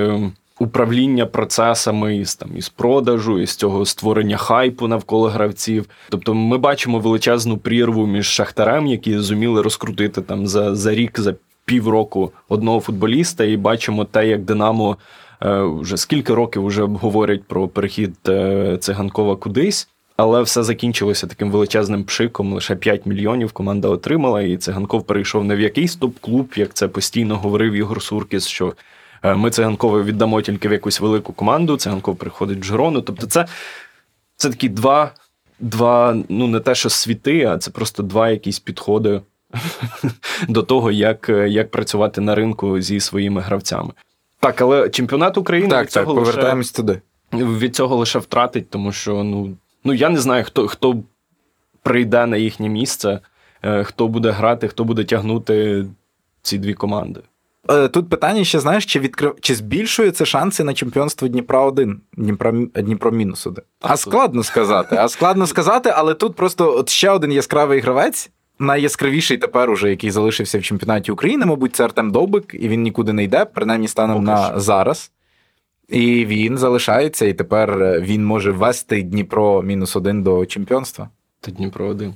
управління 0.59 1.25
процесами 1.25 2.17
із 2.17 2.35
там 2.35 2.49
із 2.57 2.69
продажу, 2.69 3.39
із 3.39 3.55
цього 3.55 3.85
створення 3.85 4.37
хайпу 4.37 4.87
навколо 4.87 5.27
гравців. 5.27 5.85
Тобто, 6.09 6.33
ми 6.33 6.57
бачимо 6.57 6.99
величезну 6.99 7.57
прірву 7.57 8.07
між 8.07 8.27
шахтарем, 8.27 8.87
які 8.87 9.19
зуміли 9.19 9.61
розкрутити 9.61 10.21
там 10.21 10.47
за, 10.47 10.75
за 10.75 10.95
рік, 10.95 11.19
за 11.19 11.35
півроку 11.65 12.31
одного 12.49 12.79
футболіста, 12.79 13.43
і 13.43 13.57
бачимо 13.57 14.05
те, 14.05 14.27
як 14.27 14.41
Динамо. 14.41 14.97
Е, 15.43 15.61
вже 15.61 15.97
скільки 15.97 16.33
років 16.33 16.65
вже 16.65 16.83
говорять 16.83 17.43
про 17.43 17.67
перехід 17.67 18.15
е, 18.27 18.77
циганкова 18.77 19.35
кудись, 19.35 19.87
але 20.17 20.41
все 20.41 20.63
закінчилося 20.63 21.27
таким 21.27 21.51
величезним 21.51 22.03
пшиком. 22.03 22.53
Лише 22.53 22.75
5 22.75 23.05
мільйонів 23.05 23.51
команда 23.51 23.87
отримала, 23.87 24.41
і 24.41 24.57
циганков 24.57 25.03
перейшов 25.03 25.43
не 25.43 25.55
в 25.55 25.59
якийсь 25.59 25.95
топ-клуб, 25.95 26.53
як 26.55 26.73
це 26.73 26.87
постійно 26.87 27.37
говорив 27.37 27.73
Ігор 27.73 28.01
Суркіс, 28.01 28.47
що 28.47 28.73
Е, 29.25 29.35
ми 29.35 29.51
циганкове 29.51 30.03
віддамо 30.03 30.41
тільки 30.41 30.69
в 30.69 30.71
якусь 30.71 31.01
велику 31.01 31.33
команду, 31.33 31.77
циганков 31.77 32.15
приходить 32.15 32.59
в 32.59 32.63
Жирону. 32.63 33.01
Тобто, 33.01 33.27
це 33.27 33.45
це 34.35 34.49
такі 34.49 34.69
два, 34.69 35.11
два, 35.59 36.17
ну 36.29 36.47
не 36.47 36.59
те, 36.59 36.75
що 36.75 36.89
світи, 36.89 37.45
а 37.45 37.57
це 37.57 37.71
просто 37.71 38.03
два 38.03 38.29
якісь 38.29 38.59
підходи 38.59 39.21
до 40.47 40.63
того, 40.63 40.91
як 40.91 41.29
як 41.47 41.71
працювати 41.71 42.21
на 42.21 42.35
ринку 42.35 42.81
зі 42.81 42.99
своїми 42.99 43.41
гравцями. 43.41 43.91
Так, 44.39 44.61
але 44.61 44.89
чемпіонат 44.89 45.37
України 45.37 45.69
так, 45.69 45.85
від 45.85 45.91
цього 45.91 46.05
так, 46.05 46.15
повертаємось 46.15 46.67
лише, 46.67 46.75
туди. 46.75 47.01
Від 47.33 47.75
цього 47.75 47.95
лише 47.95 48.19
втратить, 48.19 48.69
тому 48.69 48.91
що 48.91 49.23
ну, 49.23 49.57
ну 49.83 49.93
я 49.93 50.09
не 50.09 50.19
знаю, 50.19 50.43
хто 50.43 50.67
хто 50.67 51.03
прийде 51.83 52.25
на 52.25 52.37
їхнє 52.37 52.69
місце, 52.69 53.19
е, 53.63 53.83
хто 53.83 54.07
буде 54.07 54.31
грати, 54.31 54.67
хто 54.67 54.83
буде 54.83 55.03
тягнути 55.03 55.85
ці 56.41 56.57
дві 56.57 56.73
команди. 56.73 57.21
Е, 57.69 57.87
тут 57.87 58.09
питання 58.09 58.43
ще 58.43 58.59
знаєш, 58.59 58.85
чи 58.85 58.99
відкрив 58.99 59.35
чи 59.41 59.55
збільшує 59.55 60.11
це 60.11 60.25
шанси 60.25 60.63
на 60.63 60.73
чемпіонство 60.73 61.27
Дніпра 61.27 61.61
1 61.61 62.01
Дніпро 62.13 62.51
Дніпро 62.75 63.11
мінус 63.11 63.47
1 63.47 63.63
А 63.81 63.97
складно 63.97 64.43
сказати. 64.43 64.95
А 64.99 65.09
складно 65.09 65.47
сказати, 65.47 65.93
але 65.95 66.13
тут 66.13 66.35
просто 66.35 66.77
от 66.77 66.89
ще 66.89 67.09
один 67.09 67.31
яскравий 67.31 67.79
гравець, 67.79 68.31
найяскравіший 68.59 69.37
тепер, 69.37 69.69
уже, 69.69 69.89
який 69.89 70.11
залишився 70.11 70.59
в 70.59 70.61
чемпіонаті 70.61 71.11
України, 71.11 71.45
мабуть, 71.45 71.75
це 71.75 71.83
Артем 71.83 72.11
Довбик, 72.11 72.55
і 72.59 72.67
він 72.67 72.81
нікуди 72.81 73.13
не 73.13 73.23
йде, 73.23 73.45
принаймні 73.45 73.87
станом 73.87 74.23
на 74.23 74.59
зараз. 74.59 75.11
І 75.89 76.25
він 76.25 76.57
залишається, 76.57 77.25
і 77.25 77.33
тепер 77.33 77.99
він 78.01 78.25
може 78.25 78.51
ввести 78.51 79.03
Дніпро 79.03 79.61
мінус 79.61 79.95
один 79.95 80.23
до 80.23 80.45
чемпіонства. 80.45 81.09
Та 81.41 81.51
Дніпро 81.51 81.87
1 81.87 82.13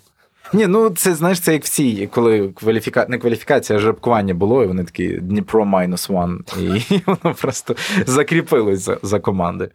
ні, 0.53 0.67
ну 0.67 0.89
це 0.89 1.15
знаєш, 1.15 1.39
це 1.39 1.53
як 1.53 1.63
в 1.63 1.69
цій, 1.69 2.09
коли 2.11 2.49
кваліфіка... 2.49 3.05
не 3.09 3.17
кваліфікація, 3.17 3.77
а 3.77 3.81
жеребкування 3.81 4.33
було, 4.33 4.63
і 4.63 4.67
вони 4.67 4.83
такі 4.83 5.07
Дніпро 5.07 5.65
мінус 5.65 6.09
one, 6.09 6.61
і 6.89 7.01
воно 7.05 7.35
просто 7.35 7.75
закріпилось 8.05 8.79
за, 8.79 8.97
за 9.03 9.19
команди. 9.19 9.69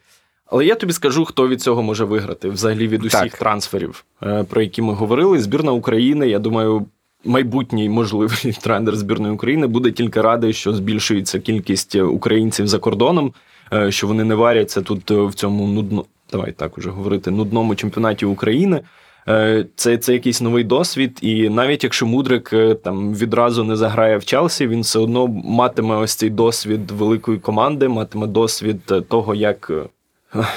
Але 0.46 0.66
я 0.66 0.74
тобі 0.74 0.92
скажу, 0.92 1.24
хто 1.24 1.48
від 1.48 1.62
цього 1.62 1.82
може 1.82 2.04
виграти 2.04 2.48
взагалі 2.48 2.88
від 2.88 3.04
усіх 3.04 3.20
так. 3.20 3.38
трансферів, 3.38 4.04
е, 4.22 4.44
про 4.44 4.62
які 4.62 4.82
ми 4.82 4.92
говорили. 4.92 5.40
Збірна 5.40 5.72
України, 5.72 6.28
я 6.28 6.38
думаю, 6.38 6.86
майбутній 7.24 7.88
можливий 7.88 8.52
тренер 8.62 8.96
збірної 8.96 9.34
України 9.34 9.66
буде 9.66 9.92
тільки 9.92 10.20
радий, 10.20 10.52
що 10.52 10.72
збільшується 10.72 11.40
кількість 11.40 11.94
українців 11.94 12.66
за 12.66 12.78
кордоном, 12.78 13.32
е, 13.72 13.90
що 13.90 14.06
вони 14.06 14.24
не 14.24 14.34
варяться 14.34 14.82
тут 14.82 15.10
в 15.10 15.34
цьому 15.34 15.66
нудно, 15.66 16.04
давай 16.32 16.52
так 16.52 16.78
уже 16.78 16.90
говорити, 16.90 17.30
нудному 17.30 17.74
чемпіонаті 17.74 18.26
України. 18.26 18.80
Е, 19.28 19.66
це 19.76 19.98
це 19.98 20.12
якийсь 20.12 20.40
новий 20.40 20.64
досвід, 20.64 21.18
і 21.22 21.48
навіть 21.48 21.84
якщо 21.84 22.06
Мудрик 22.06 22.52
е, 22.52 22.74
там 22.74 23.14
відразу 23.14 23.64
не 23.64 23.76
заграє 23.76 24.16
в 24.16 24.24
Челсі, 24.24 24.66
він 24.66 24.80
все 24.80 24.98
одно 24.98 25.26
матиме 25.26 25.96
ось 25.96 26.14
цей 26.14 26.30
досвід 26.30 26.90
великої 26.90 27.38
команди, 27.38 27.88
матиме 27.88 28.26
досвід 28.26 28.80
е, 28.90 29.00
того, 29.00 29.34
як 29.34 29.72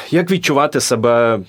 як 0.10 0.32
відчувати 0.32 0.80
себе 0.82 1.40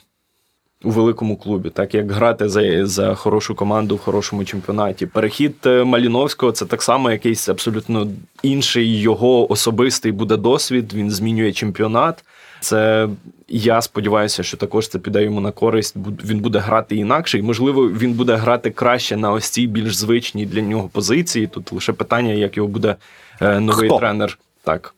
у 0.85 0.91
великому 0.91 1.37
клубі, 1.37 1.71
так 1.71 1.95
як 1.95 2.13
грати 2.13 2.49
за 2.49 2.87
за 2.87 3.15
хорошу 3.15 3.55
команду 3.55 3.97
в 3.97 3.99
хорошому 3.99 4.45
чемпіонаті. 4.45 5.07
Перехід 5.07 5.55
Маліновського 5.65 6.53
це 6.53 6.67
так 6.67 6.83
само 6.83 7.11
якийсь 7.11 7.49
абсолютно 7.49 8.09
інший 8.43 9.01
його 9.01 9.53
особистий 9.53 10.13
буде 10.13 10.37
досвід. 10.37 10.95
Він 10.95 11.11
змінює 11.11 11.53
чемпіонат. 11.53 12.25
Це 12.61 13.09
я 13.49 13.83
сподіваюся, 13.83 14.43
що 14.43 14.57
також 14.57 14.89
це 14.89 14.99
піде 14.99 15.23
йому 15.25 15.41
на 15.41 15.53
користь. 15.53 15.97
Він 16.25 16.41
буде 16.41 16.59
грати 16.59 16.97
інакше, 16.97 17.39
і 17.39 17.43
можливо, 17.43 17.89
він 17.89 18.13
буде 18.13 18.37
грати 18.37 18.71
краще 18.71 19.17
на 19.17 19.33
ось 19.33 19.49
цій 19.49 19.67
більш 19.67 19.97
звичній 19.97 20.47
для 20.47 20.61
нього 20.61 20.89
позиції. 20.93 21.47
Тут 21.47 21.73
лише 21.73 21.93
питання, 21.93 22.33
як 22.33 22.57
його 22.57 22.69
буде 22.69 22.97
е, 23.41 23.61
новий 23.61 23.89
Хто? 23.89 23.99
тренер. 23.99 24.39
Так, 24.65 24.95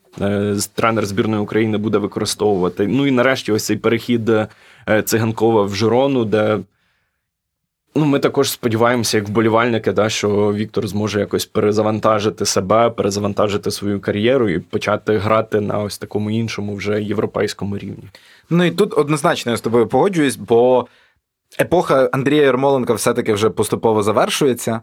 тренер 0.75 1.05
збірної 1.05 1.41
України 1.41 1.77
буде 1.77 1.97
використовувати. 1.97 2.87
Ну 2.87 3.07
і 3.07 3.11
нарешті, 3.11 3.51
ось 3.51 3.65
цей 3.65 3.77
перехід 3.77 4.29
е, 4.29 4.47
циганкова 5.05 5.63
в 5.63 5.75
Жирону, 5.75 6.25
де 6.25 6.59
Ну, 7.95 8.05
ми 8.05 8.19
також 8.19 8.51
сподіваємося, 8.51 9.17
як 9.17 9.27
вболівальники, 9.27 9.91
да, 9.91 10.09
що 10.09 10.53
Віктор 10.53 10.87
зможе 10.87 11.19
якось 11.19 11.45
перезавантажити 11.45 12.45
себе, 12.45 12.89
перезавантажити 12.89 13.71
свою 13.71 14.01
кар'єру 14.01 14.49
і 14.49 14.59
почати 14.59 15.17
грати 15.17 15.61
на 15.61 15.79
ось 15.79 15.97
такому 15.97 16.31
іншому 16.31 16.75
вже 16.75 17.03
європейському 17.03 17.77
рівні. 17.77 18.03
Ну 18.49 18.63
і 18.63 18.71
тут 18.71 18.97
однозначно 18.97 19.51
я 19.51 19.57
з 19.57 19.61
тобою 19.61 19.87
погоджуюсь, 19.87 20.35
бо 20.35 20.87
епоха 21.59 22.09
Андрія 22.13 22.43
Ярмоленка 22.43 22.93
все-таки 22.93 23.33
вже 23.33 23.49
поступово 23.49 24.03
завершується. 24.03 24.81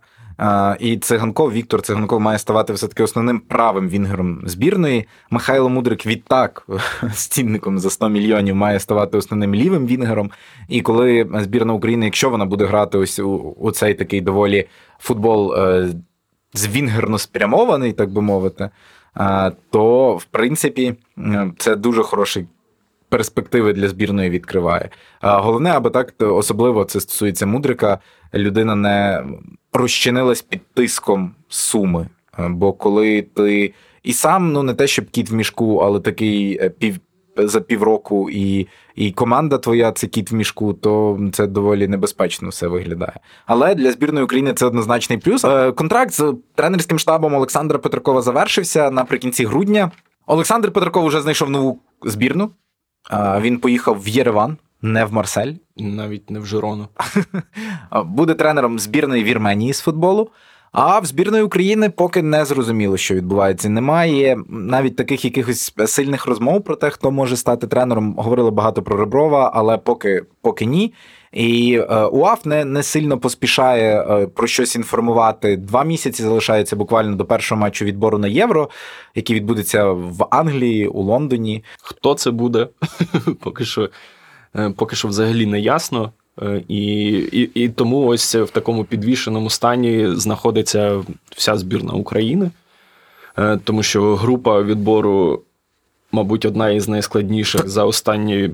І 0.81 0.97
циганков 0.99 1.53
Віктор 1.53 1.83
Циганков 1.83 2.21
має 2.21 2.39
ставати 2.39 2.73
все-таки 2.73 3.03
основним 3.03 3.41
правим 3.41 3.89
вінгером 3.89 4.43
збірної. 4.47 5.07
Михайло 5.31 5.69
Мудрик 5.69 6.07
відтак 6.07 6.67
з 7.15 7.27
цінником 7.27 7.79
за 7.79 7.91
100 7.91 8.09
мільйонів 8.09 8.57
має 8.57 8.81
ставати 8.81 9.19
основним 9.19 9.55
лівим 9.55 9.87
вінгером. 9.87 10.31
І 10.69 10.81
коли 10.81 11.31
збірна 11.35 11.73
України, 11.73 12.05
якщо 12.05 12.31
вона 12.31 12.45
буде 12.45 12.65
грати 12.65 12.99
ось 12.99 13.19
у, 13.19 13.31
у 13.59 13.71
цей 13.71 13.95
такий 13.95 14.21
доволі 14.21 14.69
футбол 14.99 15.55
е, 15.55 15.89
звінгерно 16.55 17.19
спрямований, 17.19 17.93
так 17.93 18.11
би 18.11 18.23
мовити, 18.23 18.71
то 19.71 20.17
в 20.17 20.25
принципі 20.25 20.95
це 21.59 21.77
дуже 21.77 22.03
хороший. 22.03 22.47
Перспективи 23.09 23.73
для 23.73 23.89
збірної 23.89 24.31
відкриває. 24.31 24.91
А 25.21 25.39
Головне, 25.39 25.71
аби 25.71 25.91
так 25.91 26.15
особливо 26.21 26.85
це 26.85 27.01
стосується 27.01 27.47
мудрика, 27.47 27.99
людина 28.35 28.75
не 28.75 29.25
розчинилась 29.73 30.43
під 30.43 30.61
тиском 30.75 31.35
суми. 31.49 32.07
Бо 32.49 32.73
коли 32.73 33.23
ти 33.23 33.75
і 34.03 34.13
сам, 34.13 34.53
ну 34.53 34.63
не 34.63 34.75
те, 34.75 34.87
щоб 34.87 35.11
кіт 35.11 35.31
в 35.31 35.35
мішку, 35.35 35.77
але 35.77 36.01
такий 36.01 36.59
е, 36.63 36.71
пів. 36.71 36.99
За 37.41 37.61
півроку 37.61 38.31
і 38.31 38.67
і 38.95 39.13
команда 39.13 39.59
твоя 39.59 39.93
це 39.93 40.07
кіт 40.07 40.31
в 40.31 40.35
мішку, 40.35 40.75
то 40.75 41.21
це 41.33 41.47
доволі 41.47 41.89
небезпечно 41.89 42.49
все 42.49 42.67
виглядає. 42.67 43.13
Але 43.47 43.75
для 43.75 43.93
збірної 43.93 44.25
України 44.25 44.53
це 44.55 44.67
однозначний 44.67 45.19
плюс. 45.19 45.45
Е, 45.45 45.73
контракт 45.73 46.13
з 46.13 46.35
тренерським 46.55 46.99
штабом 46.99 47.35
Олександра 47.35 47.79
Петракова 47.79 48.23
завершився 48.23 48.91
наприкінці 48.91 49.45
грудня. 49.45 49.91
Олександр 50.27 50.73
Петраков 50.73 51.07
вже 51.07 51.21
знайшов 51.21 51.51
нову 51.51 51.81
збірну. 52.05 52.51
Він 53.41 53.59
поїхав 53.59 54.03
в 54.03 54.09
Єреван, 54.09 54.57
не 54.83 55.05
в 55.05 55.13
Марсель. 55.13 55.53
Навіть 55.77 56.31
не 56.31 56.41
в 56.41 56.47
Жирону. 56.47 56.89
Буде 58.05 58.35
тренером 58.35 58.79
збірної 58.79 59.25
Вірменії 59.25 59.73
з 59.73 59.81
футболу. 59.81 60.31
А 60.73 60.99
в 60.99 61.05
збірної 61.07 61.43
України 61.43 61.91
поки 61.91 62.23
не 62.23 62.45
зрозуміло, 62.45 62.97
що 62.97 63.15
відбувається. 63.15 63.69
Немає 63.69 64.39
навіть 64.49 64.97
таких 64.97 65.25
якихось 65.25 65.75
сильних 65.87 66.27
розмов 66.27 66.65
про 66.65 66.77
те, 66.77 66.91
хто 66.91 67.11
може 67.11 67.37
стати 67.37 67.67
тренером. 67.67 68.15
Говорили 68.19 68.51
багато 68.51 68.83
про 68.83 68.97
Реброва, 68.97 69.51
але 69.55 69.79
поки 69.79 70.23
поки 70.43 70.65
ні. 70.65 70.95
І 71.33 71.81
е, 71.91 72.05
УАФ 72.05 72.47
не 72.47 72.65
не 72.65 72.83
сильно 72.83 73.19
поспішає 73.19 74.03
е, 74.03 74.27
про 74.27 74.47
щось 74.47 74.77
інформувати. 74.77 75.57
Два 75.57 75.85
місяці 75.85 76.23
залишається 76.23 76.77
буквально 76.77 77.17
до 77.17 77.25
першого 77.25 77.61
матчу 77.61 77.85
відбору 77.85 78.19
на 78.19 78.29
євро, 78.29 78.71
який 79.15 79.37
відбудеться 79.37 79.91
в 79.93 80.27
Англії, 80.31 80.87
у 80.87 81.03
Лондоні. 81.03 81.65
Хто 81.83 82.15
це 82.15 82.31
буде? 82.31 82.69
Поки 83.41 83.65
що 83.65 83.89
Е, 84.57 84.71
поки 84.71 84.97
що 84.97 85.09
взагалі 85.09 85.47
не 85.47 85.61
ясно. 85.61 86.13
І, 86.69 87.07
і, 87.33 87.51
і 87.55 87.69
тому 87.69 88.07
ось 88.07 88.35
в 88.35 88.51
такому 88.51 88.85
підвішеному 88.85 89.51
стані 89.51 90.07
знаходиться 90.11 91.05
вся 91.31 91.59
збірна 91.59 91.93
України, 91.93 92.51
тому 93.65 93.83
що 93.83 94.17
група 94.17 94.63
відбору, 94.63 95.43
мабуть, 96.13 96.45
одна 96.45 96.71
із 96.71 96.89
найскладніших 96.89 97.69
за 97.69 97.85
останні 97.85 98.51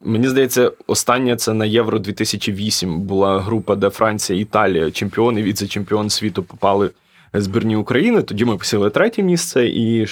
Мені 0.00 0.28
здається, 0.28 0.72
останнє 0.86 1.36
це 1.36 1.54
на 1.54 1.64
Євро 1.64 1.98
2008 1.98 3.00
була 3.00 3.40
група, 3.40 3.74
де 3.74 3.90
Франція, 3.90 4.40
Італія, 4.40 4.90
чемпіон 4.90 5.38
і 5.38 5.42
віце-чемпіон 5.42 6.10
світу 6.10 6.42
попали 6.42 6.90
збірні 7.34 7.76
України. 7.76 8.22
Тоді 8.22 8.44
ми 8.44 8.56
посіли 8.56 8.90
третє 8.90 9.22
місце, 9.22 9.66
і 9.66 10.06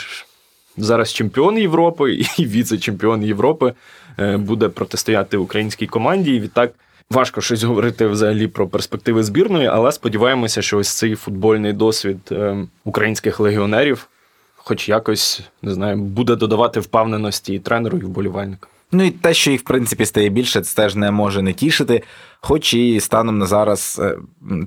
зараз 0.77 1.13
чемпіон 1.13 1.59
Європи 1.59 2.13
і 2.39 2.47
віце-чемпіон 2.47 3.23
Європи 3.23 3.73
е, 4.19 4.37
буде 4.37 4.69
протистояти 4.69 5.37
українській 5.37 5.87
команді. 5.87 6.35
І 6.35 6.41
відтак 6.41 6.73
важко 7.11 7.41
щось 7.41 7.63
говорити 7.63 8.07
взагалі 8.07 8.47
про 8.47 8.69
перспективи 8.69 9.23
збірної, 9.23 9.67
але 9.67 9.93
сподіваємося, 9.93 10.63
що 10.63 10.79
ось 10.79 10.89
цей 10.89 11.15
футбольний 11.15 11.73
досвід 11.73 12.19
е, 12.33 12.67
українських 12.85 13.41
легіонерів, 13.41 14.09
хоч 14.57 14.89
якось 14.89 15.41
не 15.63 15.75
знаю, 15.75 15.97
буде 15.97 16.37
додавати 16.37 16.81
впевненості 16.81 17.55
і 17.55 17.59
тренеру, 17.59 17.99
і 17.99 18.03
вболівальникам. 18.03 18.71
Ну 18.93 19.05
і 19.05 19.11
те, 19.11 19.35
що 19.35 19.51
їх 19.51 19.61
в 19.61 19.65
принципі 19.65 20.07
стає 20.07 20.29
більше, 20.29 20.61
це 20.61 20.77
теж 20.77 20.95
не 20.95 21.11
може 21.11 21.43
не 21.43 21.53
тішити. 21.53 22.03
Хоч 22.41 22.75
і 22.75 23.01
станом 23.01 23.39
на 23.39 23.47
зараз 23.47 24.01
е, 24.05 24.19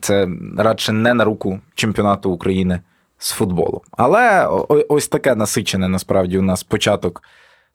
це 0.02 0.28
радше 0.58 0.92
не 0.92 1.14
на 1.14 1.24
руку 1.24 1.60
чемпіонату 1.76 2.32
України 2.32 2.80
з 3.18 3.32
футболу. 3.32 3.82
Але 3.92 4.48
ось 4.90 5.08
таке 5.08 5.36
насичене 5.36 5.88
насправді 5.88 6.38
у 6.38 6.42
нас 6.42 6.64
початок 6.64 7.24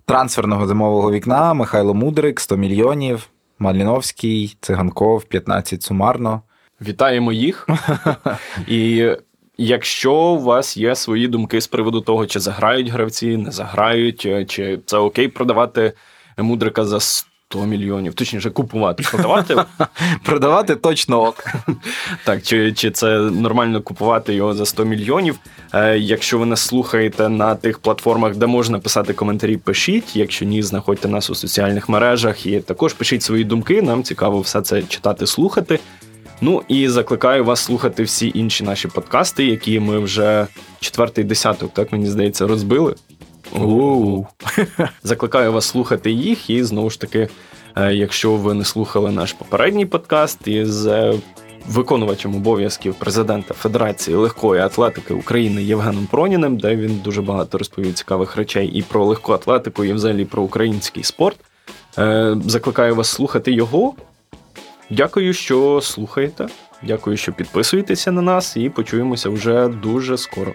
трансферного 0.04 0.66
зимового 0.66 1.12
вікна. 1.12 1.54
Михайло 1.54 1.94
Мудрик, 1.94 2.40
100 2.40 2.56
мільйонів, 2.56 3.28
Маліновський, 3.58 4.56
Циганков, 4.60 5.24
15 5.24 5.82
сумарно. 5.82 6.42
Вітаємо 6.80 7.32
їх. 7.32 7.68
І 8.68 9.10
якщо 9.58 10.14
у 10.14 10.42
вас 10.42 10.76
є 10.76 10.94
свої 10.94 11.28
думки 11.28 11.60
з 11.60 11.66
приводу 11.66 12.00
того, 12.00 12.26
чи 12.26 12.40
заграють 12.40 12.88
гравці, 12.88 13.36
не 13.36 13.50
заграють, 13.50 14.20
чи 14.50 14.80
це 14.86 14.96
окей 14.96 15.28
продавати 15.28 15.92
мудрика 16.38 16.84
за 16.84 17.00
100 17.00 17.66
мільйонів, 17.66 18.14
точніше, 18.14 18.50
купувати, 18.50 19.04
продавати. 19.10 19.56
Продавати 20.24 20.76
точно 20.76 21.22
ок. 21.22 21.44
Так, 22.24 22.42
чи 22.42 22.72
чи 22.72 22.90
це 22.90 23.18
нормально 23.18 23.82
купувати 23.82 24.34
його 24.34 24.54
за 24.54 24.66
100 24.66 24.84
мільйонів? 24.84 25.38
Е, 25.74 25.98
Якщо 25.98 26.38
ви 26.38 26.46
нас 26.46 26.60
слухаєте 26.60 27.28
на 27.28 27.54
тих 27.54 27.78
платформах, 27.78 28.36
де 28.36 28.46
можна 28.46 28.78
писати 28.78 29.12
коментарі, 29.12 29.56
пишіть. 29.56 30.16
Якщо 30.16 30.44
ні, 30.44 30.62
знаходьте 30.62 31.08
нас 31.08 31.30
у 31.30 31.34
соціальних 31.34 31.88
мережах 31.88 32.46
і 32.46 32.60
також 32.60 32.92
пишіть 32.92 33.22
свої 33.22 33.44
думки. 33.44 33.82
Нам 33.82 34.02
цікаво 34.02 34.40
все 34.40 34.62
це 34.62 34.82
читати, 34.82 35.26
слухати. 35.26 35.78
Ну 36.40 36.62
і 36.68 36.88
закликаю 36.88 37.44
вас 37.44 37.60
слухати 37.60 38.02
всі 38.02 38.32
інші 38.34 38.64
наші 38.64 38.88
подкасти, 38.88 39.44
які 39.44 39.80
ми 39.80 39.98
вже 39.98 40.46
четвертий 40.80 41.24
десяток, 41.24 41.74
так 41.74 41.92
мені 41.92 42.06
здається, 42.06 42.46
розбили. 42.46 42.94
У-у-у. 43.54 44.26
Закликаю 45.02 45.52
вас 45.52 45.64
слухати 45.64 46.10
їх, 46.10 46.50
і 46.50 46.64
знову 46.64 46.90
ж 46.90 47.00
таки, 47.00 47.28
е, 47.76 47.94
якщо 47.94 48.34
ви 48.34 48.54
не 48.54 48.64
слухали 48.64 49.10
наш 49.10 49.32
попередній 49.32 49.86
подкаст 49.86 50.48
із 50.48 50.88
виконувачем 51.66 52.36
обов'язків 52.36 52.94
президента 52.94 53.54
Федерації 53.54 54.16
легкої 54.16 54.62
атлетики 54.62 55.14
України 55.14 55.62
Євгеном 55.62 56.06
Проніним, 56.06 56.56
де 56.56 56.76
він 56.76 57.00
дуже 57.04 57.22
багато 57.22 57.58
розповів 57.58 57.94
цікавих 57.94 58.36
речей 58.36 58.68
і 58.68 58.82
про 58.82 59.04
легку 59.04 59.32
атлетику, 59.32 59.84
і 59.84 59.92
взагалі 59.92 60.24
про 60.24 60.42
український 60.42 61.04
спорт. 61.04 61.36
Е, 61.98 62.36
закликаю 62.46 62.94
вас 62.94 63.08
слухати 63.08 63.52
його. 63.52 63.94
Дякую, 64.90 65.32
що 65.32 65.80
слухаєте. 65.80 66.46
Дякую, 66.82 67.16
що 67.16 67.32
підписуєтеся 67.32 68.12
на 68.12 68.22
нас, 68.22 68.56
і 68.56 68.70
почуємося 68.70 69.28
вже 69.28 69.68
дуже 69.68 70.18
скоро. 70.18 70.52